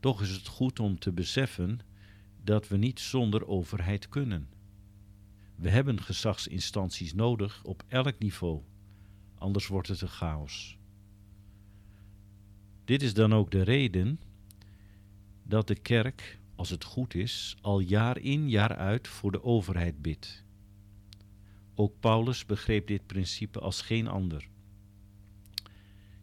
Toch 0.00 0.22
is 0.22 0.30
het 0.30 0.46
goed 0.46 0.80
om 0.80 0.98
te 0.98 1.12
beseffen 1.12 1.80
dat 2.44 2.68
we 2.68 2.76
niet 2.76 3.00
zonder 3.00 3.46
overheid 3.46 4.08
kunnen. 4.08 4.48
We 5.56 5.70
hebben 5.70 6.02
gezagsinstanties 6.02 7.14
nodig 7.14 7.64
op 7.64 7.82
elk 7.88 8.18
niveau, 8.18 8.62
anders 9.34 9.66
wordt 9.66 9.88
het 9.88 10.00
een 10.00 10.08
chaos. 10.08 10.78
Dit 12.84 13.02
is 13.02 13.14
dan 13.14 13.34
ook 13.34 13.50
de 13.50 13.62
reden 13.62 14.20
dat 15.42 15.66
de 15.66 15.74
kerk, 15.74 16.38
als 16.54 16.70
het 16.70 16.84
goed 16.84 17.14
is, 17.14 17.56
al 17.60 17.80
jaar 17.80 18.18
in 18.18 18.48
jaar 18.48 18.76
uit 18.76 19.08
voor 19.08 19.32
de 19.32 19.42
overheid 19.42 20.02
bidt. 20.02 20.44
Ook 21.74 22.00
Paulus 22.00 22.46
begreep 22.46 22.86
dit 22.86 23.06
principe 23.06 23.60
als 23.60 23.82
geen 23.82 24.06
ander. 24.06 24.48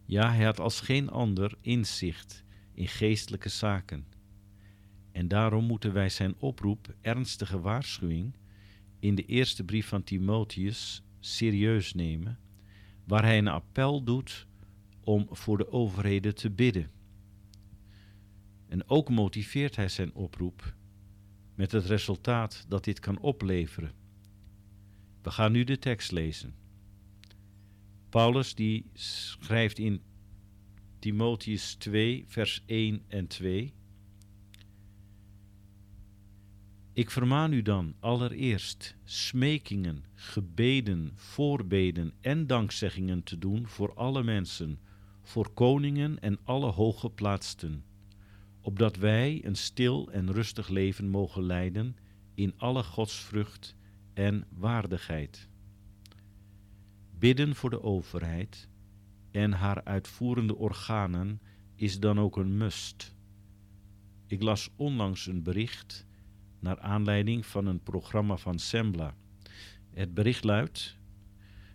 Ja, 0.05 0.31
hij 0.31 0.45
had 0.45 0.59
als 0.59 0.81
geen 0.81 1.09
ander 1.09 1.55
inzicht 1.61 2.43
in 2.73 2.87
geestelijke 2.87 3.49
zaken. 3.49 4.05
En 5.11 5.27
daarom 5.27 5.65
moeten 5.65 5.93
wij 5.93 6.09
zijn 6.09 6.35
oproep, 6.37 6.93
ernstige 7.01 7.59
waarschuwing, 7.59 8.33
in 9.03 9.15
de 9.15 9.25
eerste 9.25 9.63
brief 9.63 9.87
van 9.87 10.03
Timotheus 10.03 11.03
serieus 11.19 11.93
nemen, 11.93 12.39
waar 13.03 13.23
hij 13.23 13.37
een 13.37 13.47
appel 13.47 14.03
doet 14.03 14.47
om 15.03 15.27
voor 15.29 15.57
de 15.57 15.71
overheden 15.71 16.35
te 16.35 16.49
bidden. 16.49 16.91
En 18.67 18.89
ook 18.89 19.09
motiveert 19.09 19.75
hij 19.75 19.89
zijn 19.89 20.13
oproep 20.13 20.75
met 21.55 21.71
het 21.71 21.85
resultaat 21.85 22.65
dat 22.67 22.83
dit 22.83 22.99
kan 22.99 23.19
opleveren. 23.19 23.91
We 25.21 25.31
gaan 25.31 25.51
nu 25.51 25.63
de 25.63 25.79
tekst 25.79 26.11
lezen. 26.11 26.55
Paulus 28.09 28.55
die 28.55 28.85
schrijft 28.93 29.79
in 29.79 30.01
Timotheus 30.99 31.73
2, 31.73 32.23
vers 32.27 32.63
1 32.65 33.01
en 33.07 33.27
2. 33.27 33.73
Ik 36.95 37.11
vermaan 37.11 37.53
u 37.53 37.61
dan 37.61 37.95
allereerst 37.99 38.95
smekingen, 39.03 40.05
gebeden, 40.13 41.11
voorbeden 41.15 42.13
en 42.21 42.47
dankzeggingen 42.47 43.23
te 43.23 43.37
doen 43.37 43.67
voor 43.67 43.93
alle 43.93 44.23
mensen, 44.23 44.79
voor 45.21 45.53
koningen 45.53 46.19
en 46.19 46.39
alle 46.43 46.71
hooggeplaatsten, 46.71 47.83
opdat 48.61 48.95
wij 48.95 49.41
een 49.45 49.55
stil 49.55 50.11
en 50.11 50.31
rustig 50.31 50.69
leven 50.69 51.09
mogen 51.09 51.43
leiden 51.43 51.95
in 52.33 52.53
alle 52.57 52.83
godsvrucht 52.83 53.75
en 54.13 54.47
waardigheid. 54.49 55.49
Bidden 57.19 57.55
voor 57.55 57.69
de 57.69 57.83
overheid 57.83 58.69
en 59.31 59.51
haar 59.51 59.83
uitvoerende 59.83 60.55
organen 60.55 61.41
is 61.75 61.99
dan 61.99 62.19
ook 62.19 62.37
een 62.37 62.57
must. 62.57 63.15
Ik 64.27 64.41
las 64.41 64.69
onlangs 64.75 65.27
een 65.27 65.43
bericht 65.43 66.05
naar 66.63 66.79
aanleiding 66.79 67.45
van 67.45 67.65
een 67.65 67.83
programma 67.83 68.37
van 68.37 68.59
Sembla. 68.59 69.15
Het 69.93 70.13
bericht 70.13 70.43
luidt: 70.43 70.97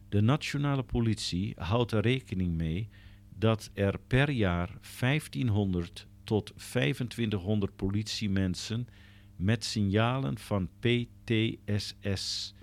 De 0.09 0.21
nationale 0.21 0.83
politie 0.83 1.55
houdt 1.57 1.93
er 1.93 2.01
rekening 2.01 2.57
mee 2.57 2.89
dat 3.35 3.71
er 3.75 3.99
per 4.07 4.31
jaar 4.31 4.79
1500 5.01 6.07
tot 6.25 6.53
2500 6.57 7.77
politiemensen 7.77 8.89
met 9.37 9.65
signalen 9.65 10.39
van 10.39 10.69
PTSS 10.79 12.55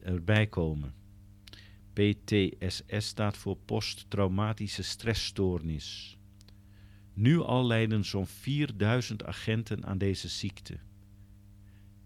erbij 0.00 0.46
komen. 0.46 0.94
PTSS 1.92 3.06
staat 3.06 3.36
voor 3.36 3.56
posttraumatische 3.56 4.82
stressstoornis. 4.82 6.18
Nu 7.12 7.40
al 7.40 7.66
lijden 7.66 8.04
zo'n 8.04 8.26
4000 8.26 9.24
agenten 9.24 9.86
aan 9.86 9.98
deze 9.98 10.28
ziekte. 10.28 10.78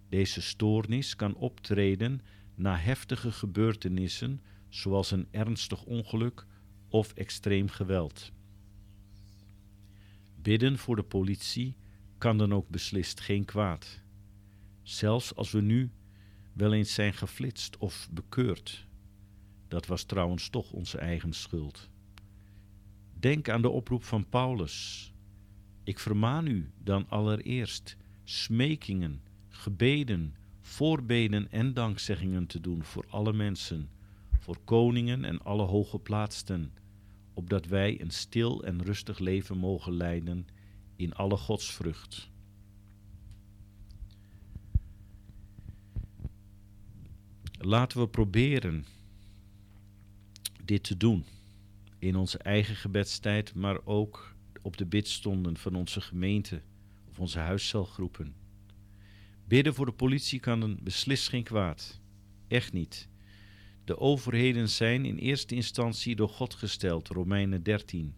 Deze 0.09 0.41
stoornis 0.41 1.17
kan 1.17 1.35
optreden 1.35 2.21
na 2.55 2.77
heftige 2.77 3.33
gebeurtenissen 3.33 4.43
zoals 4.69 5.11
een 5.11 5.29
ernstig 5.31 5.85
ongeluk 5.85 6.47
of 6.89 7.13
extreem 7.13 7.69
geweld. 7.69 8.33
Bidden 10.43 10.79
voor 10.79 10.97
de 10.97 11.03
politie 11.03 11.77
kan 12.19 12.39
dan 12.39 12.55
ook 12.55 12.69
beslist 12.69 13.21
geen 13.21 13.45
kwaad. 13.45 14.03
Zelfs 14.83 15.35
als 15.35 15.51
we 15.51 15.61
nu 15.61 15.91
wel 16.53 16.73
eens 16.73 16.95
zijn 16.95 17.15
geflitst 17.15 17.77
of 17.77 18.09
bekeurd. 18.11 18.87
Dat 19.69 19.87
was 19.87 20.05
trouwens 20.05 20.49
toch 20.49 20.73
onze 20.73 20.99
eigen 20.99 21.33
schuld. 21.33 21.91
Denk 23.19 23.49
aan 23.49 23.63
de 23.63 23.69
oproep 23.69 24.05
van 24.05 24.29
Paulus. 24.29 25.13
Ik 25.85 25.99
vermaan 25.99 26.47
u 26.47 26.71
dan 26.79 27.09
allereerst 27.09 27.97
smekingen, 28.25 29.23
gebeden, 29.59 30.35
voorbeden 30.61 31.51
en 31.51 31.75
dankzeggingen 31.75 32.47
te 32.47 32.61
doen 32.61 32.85
voor 32.85 33.07
alle 33.09 33.33
mensen, 33.33 33.89
voor 34.39 34.59
koningen 34.65 35.25
en 35.25 35.43
alle 35.43 35.63
hooggeplaatsten, 35.63 36.73
opdat 37.35 37.67
wij 37.67 38.01
een 38.01 38.11
stil 38.11 38.65
en 38.65 38.83
rustig 38.83 39.19
leven 39.19 39.59
mogen 39.59 39.93
leiden 39.93 40.47
in 40.97 41.15
alle 41.15 41.37
godsvrucht. 41.37 42.31
Laten 47.59 48.01
we 48.01 48.09
proberen 48.09 48.85
dit 50.65 50.83
te 50.83 50.97
doen 50.97 51.25
in 51.99 52.17
onze 52.17 52.39
eigen 52.39 52.77
gebedstijd, 52.77 53.55
maar 53.55 53.79
ook 53.85 54.35
op 54.63 54.77
de 54.77 54.87
bidstonden 54.87 55.57
van 55.57 55.75
onze 55.75 56.01
gemeente 56.01 56.63
of 57.09 57.19
onze 57.19 57.39
huiscelgroepen. 57.39 58.35
Bidden 59.49 59.75
voor 59.75 59.87
de 59.87 59.93
politie 59.93 60.41
kan 60.41 60.63
een 60.63 60.79
beslist 60.83 61.29
geen 61.29 61.43
kwaad. 61.43 62.01
Echt 62.49 62.73
niet. 62.73 63.09
De 63.85 63.99
overheden 63.99 64.69
zijn 64.69 65.05
in 65.05 65.17
eerste 65.17 65.55
instantie 65.55 66.17
door 66.17 66.29
God 66.29 66.55
gesteld, 66.55 67.09
Romeinen 67.09 67.63
13. 67.63 68.15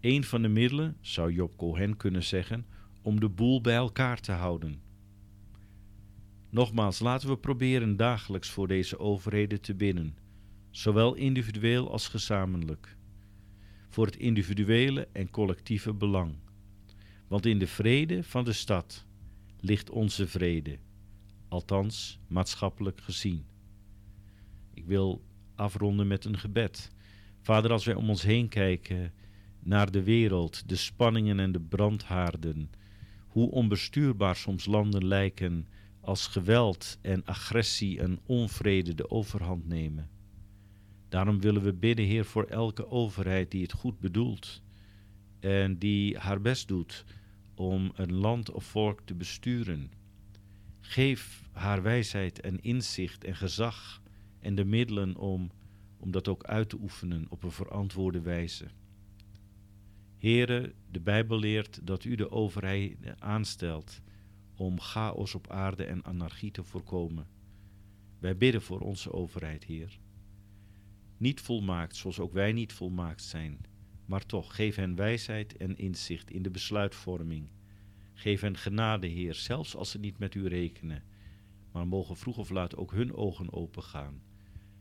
Een 0.00 0.24
van 0.24 0.42
de 0.42 0.48
middelen, 0.48 0.96
zou 1.00 1.32
Job 1.32 1.56
Cohen 1.56 1.96
kunnen 1.96 2.22
zeggen, 2.22 2.66
om 3.02 3.20
de 3.20 3.28
boel 3.28 3.60
bij 3.60 3.74
elkaar 3.74 4.20
te 4.20 4.32
houden. 4.32 4.80
Nogmaals, 6.50 6.98
laten 6.98 7.28
we 7.28 7.38
proberen 7.38 7.96
dagelijks 7.96 8.50
voor 8.50 8.68
deze 8.68 8.98
overheden 8.98 9.60
te 9.60 9.74
bidden, 9.74 10.16
zowel 10.70 11.14
individueel 11.14 11.90
als 11.90 12.08
gezamenlijk, 12.08 12.96
voor 13.88 14.06
het 14.06 14.16
individuele 14.16 15.08
en 15.12 15.30
collectieve 15.30 15.94
belang. 15.94 16.34
Want 17.28 17.46
in 17.46 17.58
de 17.58 17.66
vrede 17.66 18.22
van 18.22 18.44
de 18.44 18.52
stad 18.52 19.05
ligt 19.66 19.90
onze 19.90 20.26
vrede, 20.26 20.78
althans 21.48 22.18
maatschappelijk 22.26 23.00
gezien. 23.00 23.44
Ik 24.74 24.86
wil 24.86 25.22
afronden 25.54 26.06
met 26.06 26.24
een 26.24 26.38
gebed. 26.38 26.90
Vader, 27.40 27.72
als 27.72 27.84
wij 27.84 27.94
om 27.94 28.08
ons 28.08 28.22
heen 28.22 28.48
kijken 28.48 29.12
naar 29.58 29.90
de 29.90 30.02
wereld, 30.02 30.68
de 30.68 30.76
spanningen 30.76 31.40
en 31.40 31.52
de 31.52 31.60
brandhaarden, 31.60 32.70
hoe 33.26 33.50
onbestuurbaar 33.50 34.36
soms 34.36 34.66
landen 34.66 35.06
lijken 35.06 35.66
als 36.00 36.26
geweld 36.26 36.98
en 37.02 37.24
agressie 37.24 38.00
en 38.00 38.18
onvrede 38.26 38.94
de 38.94 39.10
overhand 39.10 39.66
nemen. 39.66 40.08
Daarom 41.08 41.40
willen 41.40 41.62
we 41.62 41.72
bidden, 41.72 42.04
Heer, 42.04 42.24
voor 42.24 42.44
elke 42.44 42.90
overheid 42.90 43.50
die 43.50 43.62
het 43.62 43.72
goed 43.72 44.00
bedoelt 44.00 44.62
en 45.40 45.78
die 45.78 46.18
haar 46.18 46.40
best 46.40 46.68
doet 46.68 47.04
om 47.56 47.92
een 47.94 48.14
land 48.14 48.50
of 48.50 48.64
volk 48.64 49.00
te 49.04 49.14
besturen. 49.14 49.90
Geef 50.80 51.42
haar 51.52 51.82
wijsheid 51.82 52.40
en 52.40 52.60
inzicht 52.60 53.24
en 53.24 53.36
gezag 53.36 54.02
en 54.38 54.54
de 54.54 54.64
middelen 54.64 55.16
om, 55.16 55.50
om 55.96 56.10
dat 56.10 56.28
ook 56.28 56.44
uit 56.44 56.68
te 56.68 56.78
oefenen 56.80 57.26
op 57.28 57.42
een 57.42 57.50
verantwoorde 57.50 58.20
wijze. 58.20 58.66
Heren, 60.16 60.72
de 60.90 61.00
Bijbel 61.00 61.38
leert 61.38 61.86
dat 61.86 62.04
u 62.04 62.14
de 62.14 62.30
overheid 62.30 62.96
aanstelt 63.18 64.00
om 64.56 64.80
chaos 64.80 65.34
op 65.34 65.50
aarde 65.50 65.84
en 65.84 66.04
anarchie 66.04 66.50
te 66.50 66.64
voorkomen. 66.64 67.26
Wij 68.18 68.36
bidden 68.36 68.62
voor 68.62 68.80
onze 68.80 69.12
overheid, 69.12 69.64
Heer. 69.64 69.98
Niet 71.16 71.40
volmaakt 71.40 71.96
zoals 71.96 72.20
ook 72.20 72.32
wij 72.32 72.52
niet 72.52 72.72
volmaakt 72.72 73.22
zijn, 73.22 73.60
maar 74.06 74.26
toch 74.26 74.54
geef 74.54 74.76
hen 74.76 74.94
wijsheid 74.94 75.56
en 75.56 75.76
inzicht 75.76 76.30
in 76.30 76.42
de 76.42 76.50
besluitvorming. 76.50 77.48
Geef 78.14 78.40
hen 78.40 78.56
genade, 78.56 79.06
Heer, 79.06 79.34
zelfs 79.34 79.76
als 79.76 79.90
ze 79.90 79.98
niet 79.98 80.18
met 80.18 80.34
u 80.34 80.46
rekenen, 80.46 81.02
maar 81.72 81.86
mogen 81.86 82.16
vroeg 82.16 82.38
of 82.38 82.50
laat 82.50 82.76
ook 82.76 82.92
hun 82.92 83.14
ogen 83.14 83.52
opengaan, 83.52 84.22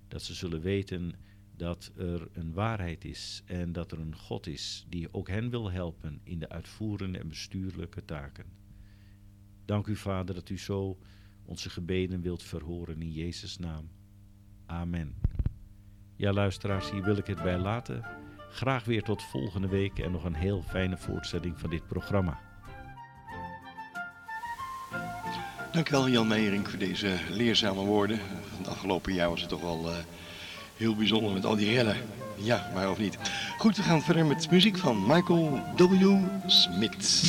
dat 0.07 0.21
ze 0.21 0.33
zullen 0.33 0.61
weten 0.61 1.13
dat 1.55 1.91
er 1.97 2.27
een 2.33 2.53
waarheid 2.53 3.05
is 3.05 3.43
en 3.45 3.71
dat 3.71 3.91
er 3.91 3.99
een 3.99 4.15
God 4.15 4.47
is 4.47 4.85
die 4.89 5.13
ook 5.13 5.27
hen 5.27 5.49
wil 5.49 5.71
helpen 5.71 6.19
in 6.23 6.39
de 6.39 6.49
uitvoerende 6.49 7.19
en 7.19 7.27
bestuurlijke 7.27 8.05
taken. 8.05 8.45
Dank 9.65 9.87
u, 9.87 9.95
Vader, 9.95 10.35
dat 10.35 10.49
u 10.49 10.59
zo 10.59 10.97
onze 11.45 11.69
gebeden 11.69 12.21
wilt 12.21 12.43
verhoren 12.43 13.01
in 13.01 13.11
Jezus' 13.11 13.57
naam. 13.57 13.89
Amen. 14.65 15.15
Ja, 16.15 16.33
luisteraars, 16.33 16.91
hier 16.91 17.03
wil 17.03 17.17
ik 17.17 17.27
het 17.27 17.43
bij 17.43 17.57
laten. 17.57 18.24
Graag 18.55 18.83
weer 18.83 19.03
tot 19.03 19.23
volgende 19.23 19.67
week 19.67 19.99
en 19.99 20.11
nog 20.11 20.23
een 20.23 20.35
heel 20.35 20.63
fijne 20.67 20.97
voortzetting 20.97 21.59
van 21.59 21.69
dit 21.69 21.87
programma. 21.87 22.39
Dankjewel 25.71 26.09
Jan 26.09 26.27
Meijering 26.27 26.69
voor 26.69 26.79
deze 26.79 27.17
leerzame 27.29 27.85
woorden. 27.85 28.19
Het 28.57 28.67
afgelopen 28.67 29.13
jaar 29.13 29.29
was 29.29 29.39
het 29.39 29.49
toch 29.49 29.61
wel 29.61 29.89
uh, 29.89 29.95
heel 30.77 30.95
bijzonder 30.95 31.33
met 31.33 31.45
al 31.45 31.55
die 31.55 31.73
rellen. 31.73 31.97
Ja, 32.35 32.71
maar 32.73 32.89
of 32.89 32.97
niet. 32.97 33.17
Goed, 33.57 33.77
we 33.77 33.83
gaan 33.83 34.01
verder 34.01 34.25
met 34.25 34.51
muziek 34.51 34.77
van 34.77 35.05
Michael 35.07 35.61
W. 35.77 36.17
Smith. 36.45 37.23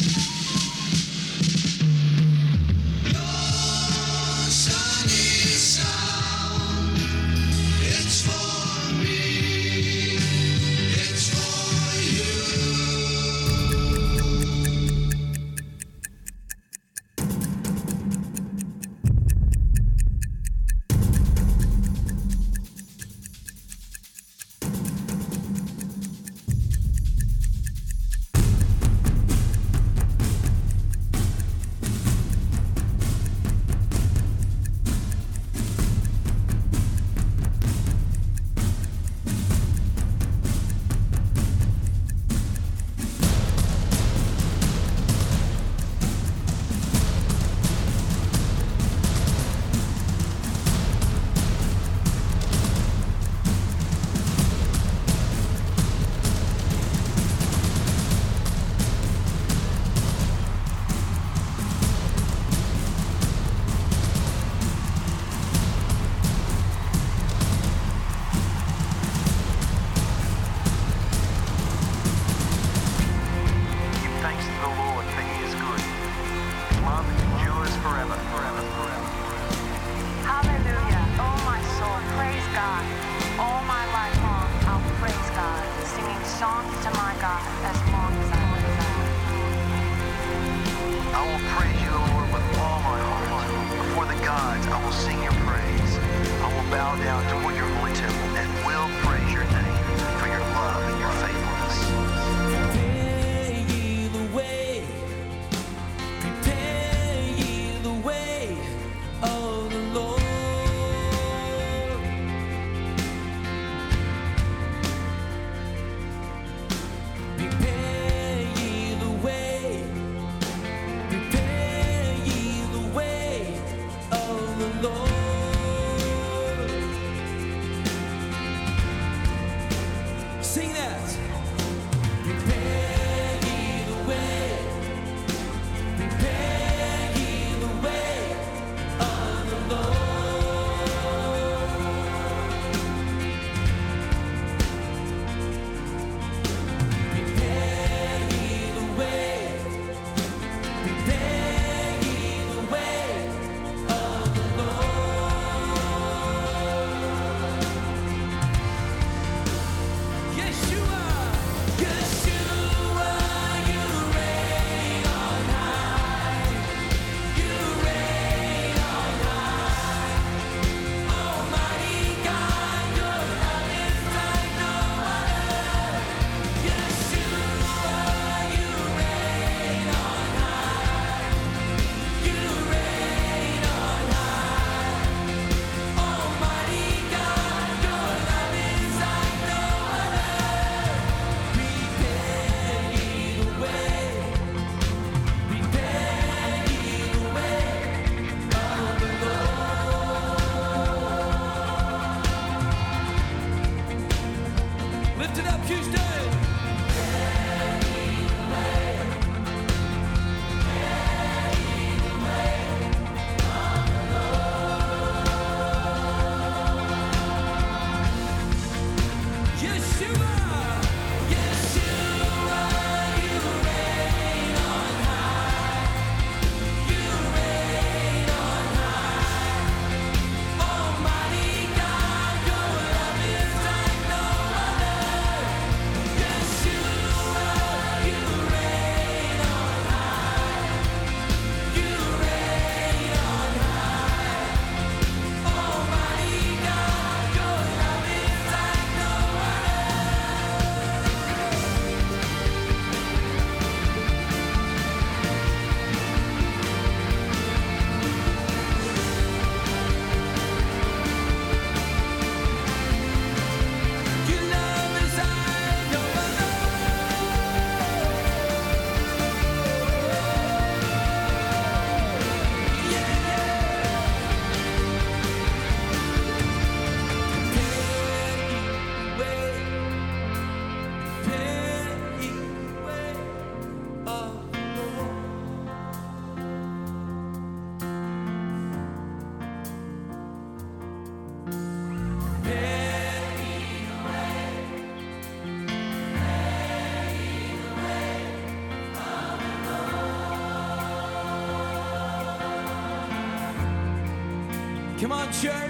Church. 305.33 305.65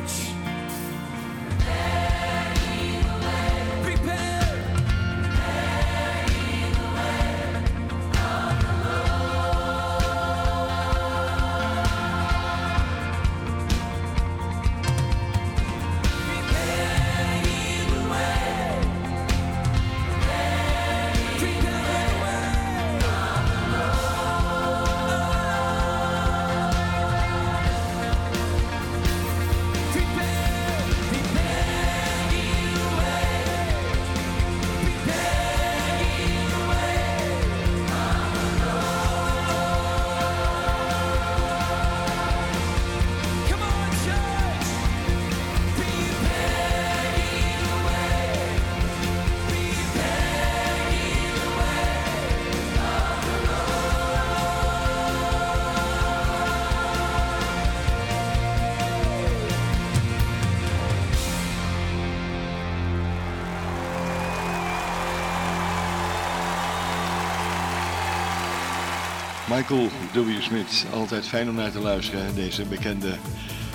Michael 69.48 69.88
W. 70.12 70.40
Smith, 70.40 70.86
altijd 70.92 71.26
fijn 71.26 71.48
om 71.48 71.54
naar 71.54 71.70
te 71.70 71.80
luisteren. 71.80 72.34
Deze 72.34 72.64
bekende 72.64 73.16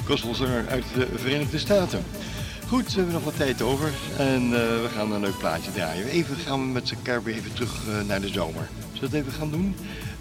gospelzanger 0.06 0.68
uit 0.68 0.84
de 0.94 1.08
Verenigde 1.16 1.60
Staten. 1.60 2.04
Goed, 2.68 2.88
we 2.88 2.96
hebben 2.96 3.14
nog 3.14 3.24
wat 3.24 3.36
tijd 3.36 3.62
over 3.62 3.92
en 4.18 4.44
eh, 4.44 4.52
we 4.52 4.88
gaan 4.96 5.12
een 5.12 5.22
leuk 5.22 5.38
plaatje 5.38 5.72
draaien. 5.72 6.06
Even 6.06 6.36
gaan 6.36 6.60
we 6.60 6.66
met 6.66 6.92
elkaar 6.92 7.24
weer 7.24 7.36
even 7.36 7.54
terug 7.54 7.88
eh, 7.88 8.08
naar 8.08 8.22
de 8.22 8.28
zomer. 8.28 8.68
Zullen 8.94 9.12
we 9.12 9.18
het 9.18 9.26
even 9.26 9.40
gaan 9.40 9.52
doen? 9.52 9.76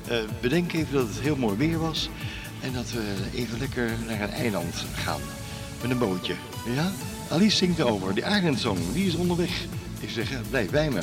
Eh 0.09 0.18
bedenk 0.40 0.72
even 0.72 0.92
dat 0.92 1.09
het 1.09 1.20
heel 1.20 1.36
mooi 1.36 1.57
weer 1.57 1.78
was 1.78 2.09
en 2.61 2.72
dat 2.72 2.90
we 2.90 3.14
even 3.34 3.59
lekker 3.59 3.90
naar 4.07 4.20
een 4.20 4.30
eiland 4.30 4.84
gaan. 4.94 5.20
Met 5.82 5.90
een 5.90 5.98
bootje. 5.98 6.34
Ja? 6.74 6.90
Alice 7.30 7.57
zingt 7.57 7.80
over, 7.80 8.14
de 8.14 8.20
Island 8.20 8.59
Song, 8.59 8.78
die 8.92 9.07
is 9.07 9.14
onderweg. 9.14 9.64
Ik 10.01 10.11
zeg, 10.11 10.28
blijf 10.51 10.70
bij 10.70 10.90
me. 10.90 11.01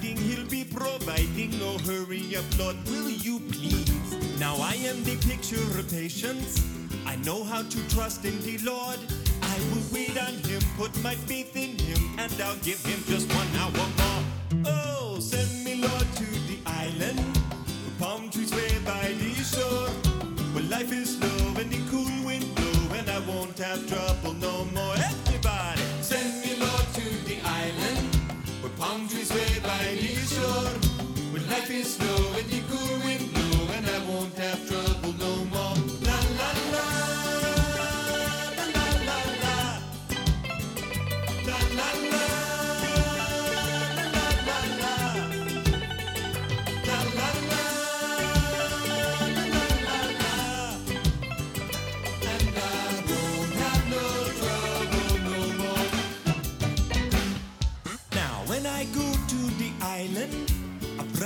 Guiding, 0.00 0.16
He'll 0.16 0.46
be 0.46 0.64
providing. 0.64 1.58
No 1.58 1.78
hurry 1.78 2.36
up, 2.36 2.44
Lord, 2.58 2.76
will 2.86 3.10
you 3.10 3.40
please? 3.50 4.38
Now 4.38 4.56
I 4.56 4.74
am 4.74 5.02
the 5.04 5.16
picture 5.28 5.62
of 5.78 5.90
patience. 5.90 6.64
I 7.06 7.16
know 7.16 7.44
how 7.44 7.62
to 7.62 7.88
trust 7.88 8.24
in 8.24 8.40
the 8.42 8.58
Lord. 8.58 8.98
I 9.42 9.56
will 9.70 9.82
wait 9.92 10.20
on 10.20 10.34
Him, 10.48 10.62
put 10.76 10.92
my 11.02 11.14
faith 11.14 11.56
in 11.56 11.78
Him, 11.78 12.18
and 12.18 12.32
I'll 12.40 12.56
give 12.56 12.84
Him 12.84 13.02
just 13.06 13.28
one 13.34 13.48
hour 13.58 13.99
if 31.70 31.80
it's 31.80 31.90
snow. 31.96 32.29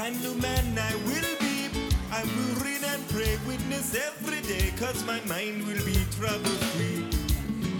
Brand 0.04 0.22
new 0.22 0.34
man 0.34 0.78
I 0.78 0.94
will 1.06 1.34
be. 1.40 1.70
I 2.12 2.22
will 2.24 2.62
read 2.62 2.82
and 2.84 3.08
pray, 3.08 3.38
witness 3.46 3.94
every 3.94 4.42
day, 4.42 4.70
cause 4.76 5.02
my 5.06 5.18
mind 5.24 5.66
will 5.66 5.82
be 5.82 5.96
trouble 6.18 6.56
free. 6.72 7.08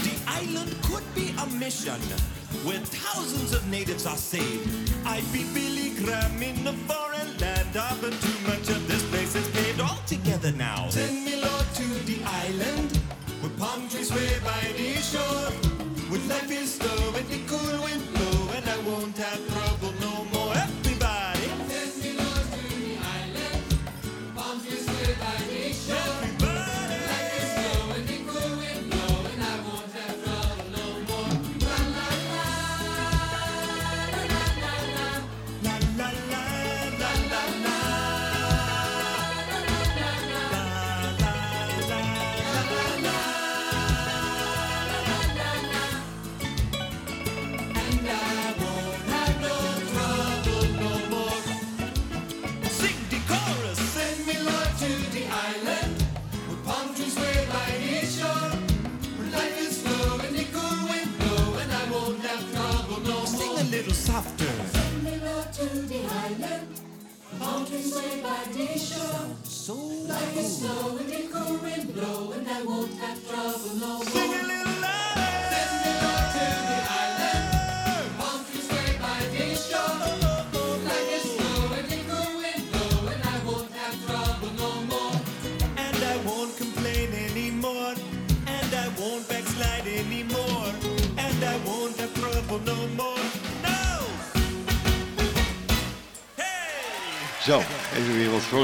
The 0.06 0.14
island 0.26 0.74
could 0.84 1.04
be 1.14 1.34
a 1.38 1.46
mission 1.58 2.00
where 2.64 2.80
thousands 2.80 3.52
of 3.52 3.68
natives 3.68 4.06
are 4.06 4.16
saved. 4.16 4.90
I'd 5.04 5.30
be 5.34 5.44
Billy 5.52 5.90
Graham 6.02 6.42
in 6.42 6.66
a 6.66 6.72
foreign 6.88 7.36
land, 7.36 7.76
ah, 7.76 7.98
but 8.00 8.12
too 8.12 8.38
much 8.48 8.70
of 8.70 8.88
this 8.88 9.02
place 9.10 9.34
is 9.34 9.46
paid 9.50 9.78
altogether 9.80 10.52
now. 10.52 10.88
Send 10.88 11.23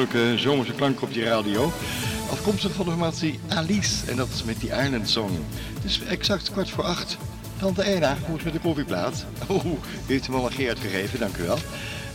vrolijke 0.07 0.39
zomerse 0.39 0.73
klanken 0.73 1.03
op 1.03 1.13
die 1.13 1.25
radio. 1.25 1.73
Afkomstig 2.31 2.73
van 2.73 2.85
de 2.85 2.91
formatie 2.91 3.41
Alice 3.49 4.11
en 4.11 4.17
dat 4.17 4.29
is 4.35 4.45
met 4.45 4.61
die 4.61 4.71
Island 4.71 5.09
Song. 5.09 5.31
Het 5.75 5.85
is 5.85 6.01
exact 6.01 6.51
kwart 6.51 6.71
voor 6.71 6.85
acht. 6.85 7.17
Tante 7.59 7.83
Erna, 7.83 8.17
hoe 8.27 8.37
is 8.37 8.45
het 8.45 8.53
met 8.53 8.63
de 8.63 8.69
koffieplaat? 8.69 9.25
Oh, 9.47 9.65
u 9.65 9.79
heeft 10.07 10.27
hem 10.27 10.35
al 10.35 10.47
een 10.47 10.53
Gerard 10.53 10.79
gegeven, 10.79 11.19
dank 11.19 11.37
u 11.37 11.43
wel. 11.43 11.59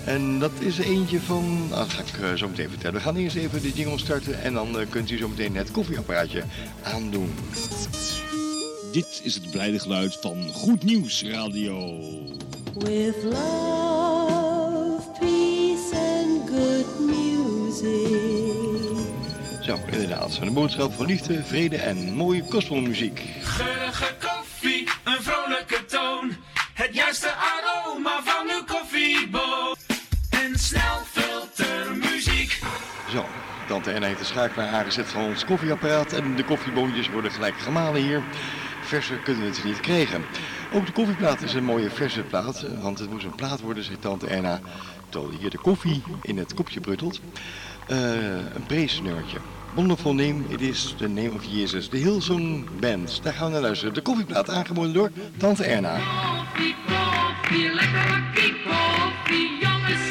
En 0.06 0.40
dat 0.40 0.52
is 0.60 0.78
eentje 0.78 1.20
van, 1.20 1.68
nou, 1.70 1.80
dat 1.80 1.94
ga 1.94 2.02
ik 2.02 2.22
eh, 2.22 2.34
zo 2.34 2.48
meteen 2.48 2.70
vertellen. 2.70 2.96
We 2.96 3.02
gaan 3.02 3.16
eerst 3.16 3.36
even 3.36 3.62
de 3.62 3.72
jingle 3.72 4.00
starten 4.00 4.42
en 4.44 4.54
dan 4.54 4.80
eh, 4.80 4.86
kunt 4.90 5.12
u 5.12 5.18
zo 5.18 5.28
meteen 5.28 5.56
het 5.56 5.72
koffieapparaatje 5.72 6.44
aandoen. 6.84 7.34
Dit 8.92 9.22
is 9.24 9.36
het 9.36 9.52
blijde 9.52 9.80
geluid 9.80 10.18
van 10.22 10.50
Goed 10.54 10.84
Nieuws 10.84 11.24
Radio. 11.24 12.00
With 12.74 13.24
love 13.24 13.75
Zo, 19.66 19.80
inderdaad. 19.92 20.38
Een 20.42 20.54
boodschap 20.54 20.94
van 20.94 21.06
liefde, 21.06 21.44
vrede 21.44 21.78
en 21.78 22.14
mooie 22.14 22.44
gospelmuziek. 22.50 23.22
Geurige 23.42 24.16
koffie, 24.20 24.88
een 25.04 25.22
vrolijke 25.22 25.86
toon. 25.86 26.32
Het 26.74 26.96
juiste 26.96 27.34
aroma 27.34 28.22
van 28.24 28.50
uw 28.50 28.64
koffieboon. 28.64 29.76
En 30.30 30.60
snelfiltermuziek. 30.60 32.60
Zo, 33.10 33.26
Tante 33.68 33.94
Anna 33.94 34.08
heeft 34.08 34.20
de 34.20 34.26
schakelaar 34.26 34.74
aangezet 34.74 35.08
van 35.08 35.24
ons 35.24 35.46
koffieapparaat 35.46 36.14
en 36.14 36.36
de 36.36 36.44
koffieboontjes 36.44 37.10
worden 37.10 37.32
gelijk 37.32 37.58
gemalen 37.58 38.02
hier. 38.02 38.24
Verser 38.82 39.18
kunnen 39.18 39.44
we 39.44 39.50
het 39.50 39.64
niet 39.64 39.80
krijgen. 39.80 40.26
Ook 40.74 40.86
de 40.86 40.92
koffieplaat 40.92 41.42
is 41.42 41.54
een 41.54 41.64
mooie 41.64 41.90
verse 41.90 42.22
plaat, 42.22 42.66
want 42.82 43.00
het 43.00 43.10
moest 43.10 43.26
een 43.26 43.36
plaat 43.36 43.62
worden, 43.62 43.84
zegt 43.84 44.02
Tante 44.02 44.36
Anna. 44.36 44.60
Terwijl 45.10 45.34
hier 45.40 45.50
de 45.50 45.58
koffie 45.58 46.04
in 46.22 46.38
het 46.38 46.54
kopje 46.54 46.80
bruttelt. 46.80 47.20
Eh, 47.88 47.98
een 48.56 48.66
preesnummertje. 48.68 49.38
Wonderful 49.76 50.14
name, 50.14 50.44
it 50.48 50.62
is 50.62 50.96
the 50.98 51.08
name 51.08 51.32
of 51.34 51.44
Jesus. 51.44 51.90
De 51.90 51.98
Hillsong 51.98 52.66
Band. 52.80 53.24
Daar 53.24 53.34
gaan 53.34 53.48
we 53.48 53.54
naar 53.54 53.62
luisteren. 53.62 53.94
De 53.94 54.02
koffieplaat 54.02 54.50
aangeboden 54.50 54.94
door 54.94 55.12
Tante 55.38 55.64
Erna. 55.64 55.96
Koffie, 55.96 56.76
koffie, 56.86 57.64
jongens, 59.62 60.02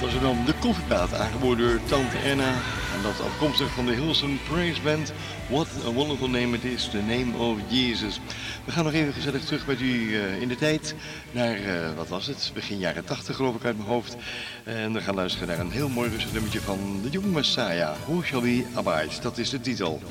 dat 0.00 0.12
was 0.12 0.22
dan 0.22 0.44
de 0.44 0.54
koffiepraat, 0.60 1.14
aangeboden 1.14 1.68
door 1.68 1.80
Tante 1.84 2.16
Anna. 2.30 2.52
En 2.94 3.02
dat 3.02 3.20
afkomstig 3.20 3.70
van 3.70 3.86
de 3.86 3.92
Hilson 3.92 4.40
Praise 4.48 4.80
Band. 4.80 5.12
What 5.48 5.68
a 5.86 5.92
wonderful 5.92 6.28
name 6.28 6.56
it 6.56 6.64
is, 6.64 6.88
the 6.88 7.02
name 7.02 7.36
of 7.36 7.58
Jesus. 7.68 8.20
We 8.64 8.72
gaan 8.72 8.84
nog 8.84 8.92
even 8.92 9.12
gezellig 9.12 9.44
terug 9.44 9.66
met 9.66 9.80
u 9.80 10.16
eh, 10.16 10.40
in 10.40 10.48
de 10.48 10.56
tijd. 10.56 10.94
Naar, 11.30 11.54
eh, 11.54 11.94
wat 11.96 12.08
was 12.08 12.26
het, 12.26 12.50
begin 12.54 12.78
jaren 12.78 13.04
80 13.04 13.36
geloof 13.36 13.54
ik 13.54 13.64
uit 13.64 13.76
mijn 13.76 13.88
hoofd. 13.88 14.16
En 14.64 14.92
we 14.92 15.00
gaan 15.00 15.14
luisteren 15.14 15.48
naar 15.48 15.58
een 15.58 15.70
heel 15.70 15.88
mooi 15.88 16.10
rustig 16.10 16.32
nummertje 16.32 16.60
van 16.60 17.00
de 17.02 17.10
Young 17.10 17.32
Messiah. 17.32 17.96
Who 18.06 18.22
shall 18.22 18.40
we 18.40 18.66
abide? 18.74 19.20
Dat 19.20 19.38
is 19.38 19.50
de 19.50 19.60
titel. 19.60 20.02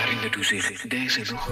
Herinnert 0.00 0.36
u 0.36 0.44
zich 0.44 0.80
deze 0.80 1.32
nog? 1.32 1.50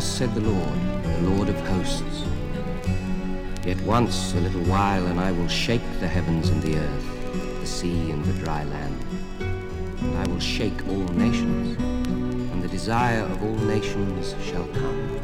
Thus 0.00 0.16
said 0.16 0.34
the 0.34 0.40
Lord, 0.40 0.80
the 1.04 1.30
Lord 1.30 1.50
of 1.50 1.60
hosts. 1.66 2.24
Yet 3.66 3.78
once 3.82 4.32
a 4.32 4.40
little 4.40 4.62
while, 4.62 5.06
and 5.08 5.20
I 5.20 5.30
will 5.30 5.46
shake 5.46 5.82
the 6.00 6.08
heavens 6.08 6.48
and 6.48 6.62
the 6.62 6.78
earth, 6.78 7.60
the 7.60 7.66
sea 7.66 8.10
and 8.10 8.24
the 8.24 8.32
dry 8.42 8.64
land. 8.64 8.98
And 9.40 10.16
I 10.16 10.26
will 10.28 10.40
shake 10.40 10.88
all 10.88 11.06
nations, 11.08 11.76
and 11.78 12.62
the 12.62 12.68
desire 12.68 13.24
of 13.24 13.42
all 13.42 13.58
nations 13.66 14.34
shall 14.42 14.66
come. 14.68 15.20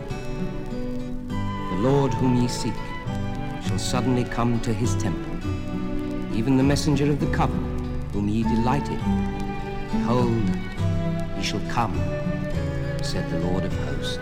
The 1.30 1.78
Lord 1.80 2.12
whom 2.12 2.42
ye 2.42 2.46
seek 2.46 2.74
shall 3.66 3.78
suddenly 3.78 4.24
come 4.24 4.60
to 4.60 4.74
his 4.74 4.94
temple, 4.96 5.36
even 6.36 6.58
the 6.58 6.62
messenger 6.62 7.10
of 7.10 7.18
the 7.18 7.34
covenant 7.34 8.12
whom 8.12 8.28
ye 8.28 8.42
delighted. 8.42 9.00
Behold, 9.90 10.50
he 11.34 11.42
shall 11.42 11.66
come, 11.70 11.96
said 13.00 13.26
the 13.30 13.38
Lord 13.38 13.64
of 13.64 13.72
hosts. 13.72 14.18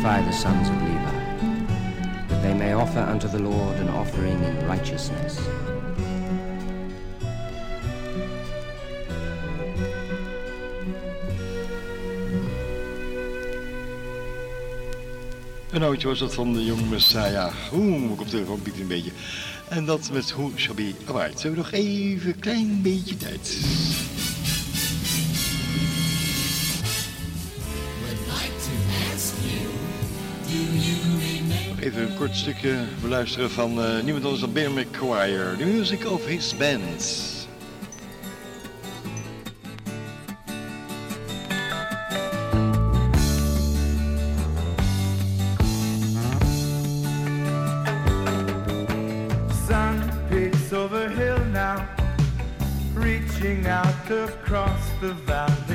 Purify 0.00 0.22
the 0.22 0.32
sons 0.32 0.68
of 0.68 0.82
Levi, 0.82 2.26
that 2.28 2.42
they 2.42 2.54
may 2.54 2.72
offer 2.72 3.00
unto 3.00 3.26
the 3.26 3.38
Lord 3.38 3.76
an 3.78 3.88
offering 3.88 4.42
in 4.44 4.66
righteousness. 4.66 5.38
Een 15.70 15.82
oudje 15.82 16.06
was 16.08 16.18
dat 16.18 16.34
van 16.34 16.52
de 16.52 16.64
Young 16.64 16.90
Messiah. 16.90 17.52
Oeh, 17.72 18.00
mijn 18.00 18.16
koptelefoon 18.16 18.62
piept 18.62 18.80
een 18.80 18.86
beetje. 18.86 19.10
En 19.68 19.84
dat 19.84 20.10
met 20.12 20.32
Who 20.32 20.50
Shall 20.56 20.74
Be 20.74 20.94
Abide. 21.08 21.38
Zo 21.38 21.54
nog 21.54 21.72
even 21.72 22.28
een 22.28 22.38
klein 22.38 22.82
beetje 22.82 23.16
tijd. 23.16 23.58
Kort 32.28 32.40
stukje 32.40 32.84
beluisteren 33.00 33.50
van 33.50 33.82
eh, 33.82 34.02
niemand 34.02 34.24
anders 34.24 34.40
dan 34.40 34.52
Bear 34.52 34.70
McQuire. 34.70 35.56
The 35.56 35.64
music 35.64 36.10
of 36.10 36.26
his 36.26 36.56
band. 36.56 37.02
Sun 49.66 50.10
peaks 50.28 50.72
over 50.72 51.10
hill 51.10 51.44
now, 51.52 51.80
reaching 52.94 53.66
out 53.66 54.10
across 54.10 54.90
the 55.00 55.14
valley. 55.26 55.67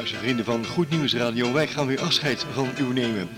Luistervrienden 0.00 0.44
van 0.44 0.66
Goed 0.66 0.90
Nieuws 0.90 1.14
Radio, 1.14 1.52
wij 1.52 1.66
gaan 1.66 1.86
weer 1.86 2.00
afscheid 2.00 2.46
van 2.52 2.68
u 2.78 2.92
nemen. 2.92 3.28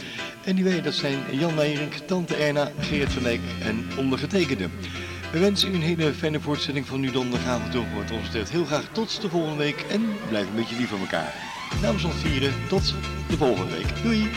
En 0.45 0.55
die 0.55 0.65
wij, 0.65 0.83
dat 0.83 0.95
zijn 0.95 1.19
Jan 1.31 1.55
Meijering, 1.55 1.93
Tante 1.95 2.35
Erna, 2.35 2.71
Geert 2.79 3.13
van 3.13 3.23
Dijk 3.23 3.41
en 3.63 3.87
ondergetekende. 3.99 4.69
We 5.33 5.39
wensen 5.39 5.71
u 5.71 5.75
een 5.75 5.83
hele 5.83 6.13
fijne 6.13 6.41
voortzetting 6.41 6.87
van 6.87 7.03
uw 7.03 7.11
donderdagavond 7.11 7.73
toe. 7.73 7.85
Wat 7.95 8.11
ons 8.11 8.23
betreft 8.23 8.51
heel 8.51 8.65
graag 8.65 8.89
tot 8.93 9.21
de 9.21 9.29
volgende 9.29 9.57
week 9.57 9.81
en 9.91 10.07
blijf 10.29 10.47
een 10.49 10.55
beetje 10.55 10.77
lief 10.77 10.89
van 10.89 11.01
elkaar. 11.01 11.35
Namens 11.81 12.05
ons 12.05 12.15
vieren, 12.15 12.53
tot 12.69 12.95
de 13.29 13.37
volgende 13.37 13.73
week. 13.77 14.03
Doei! 14.03 14.31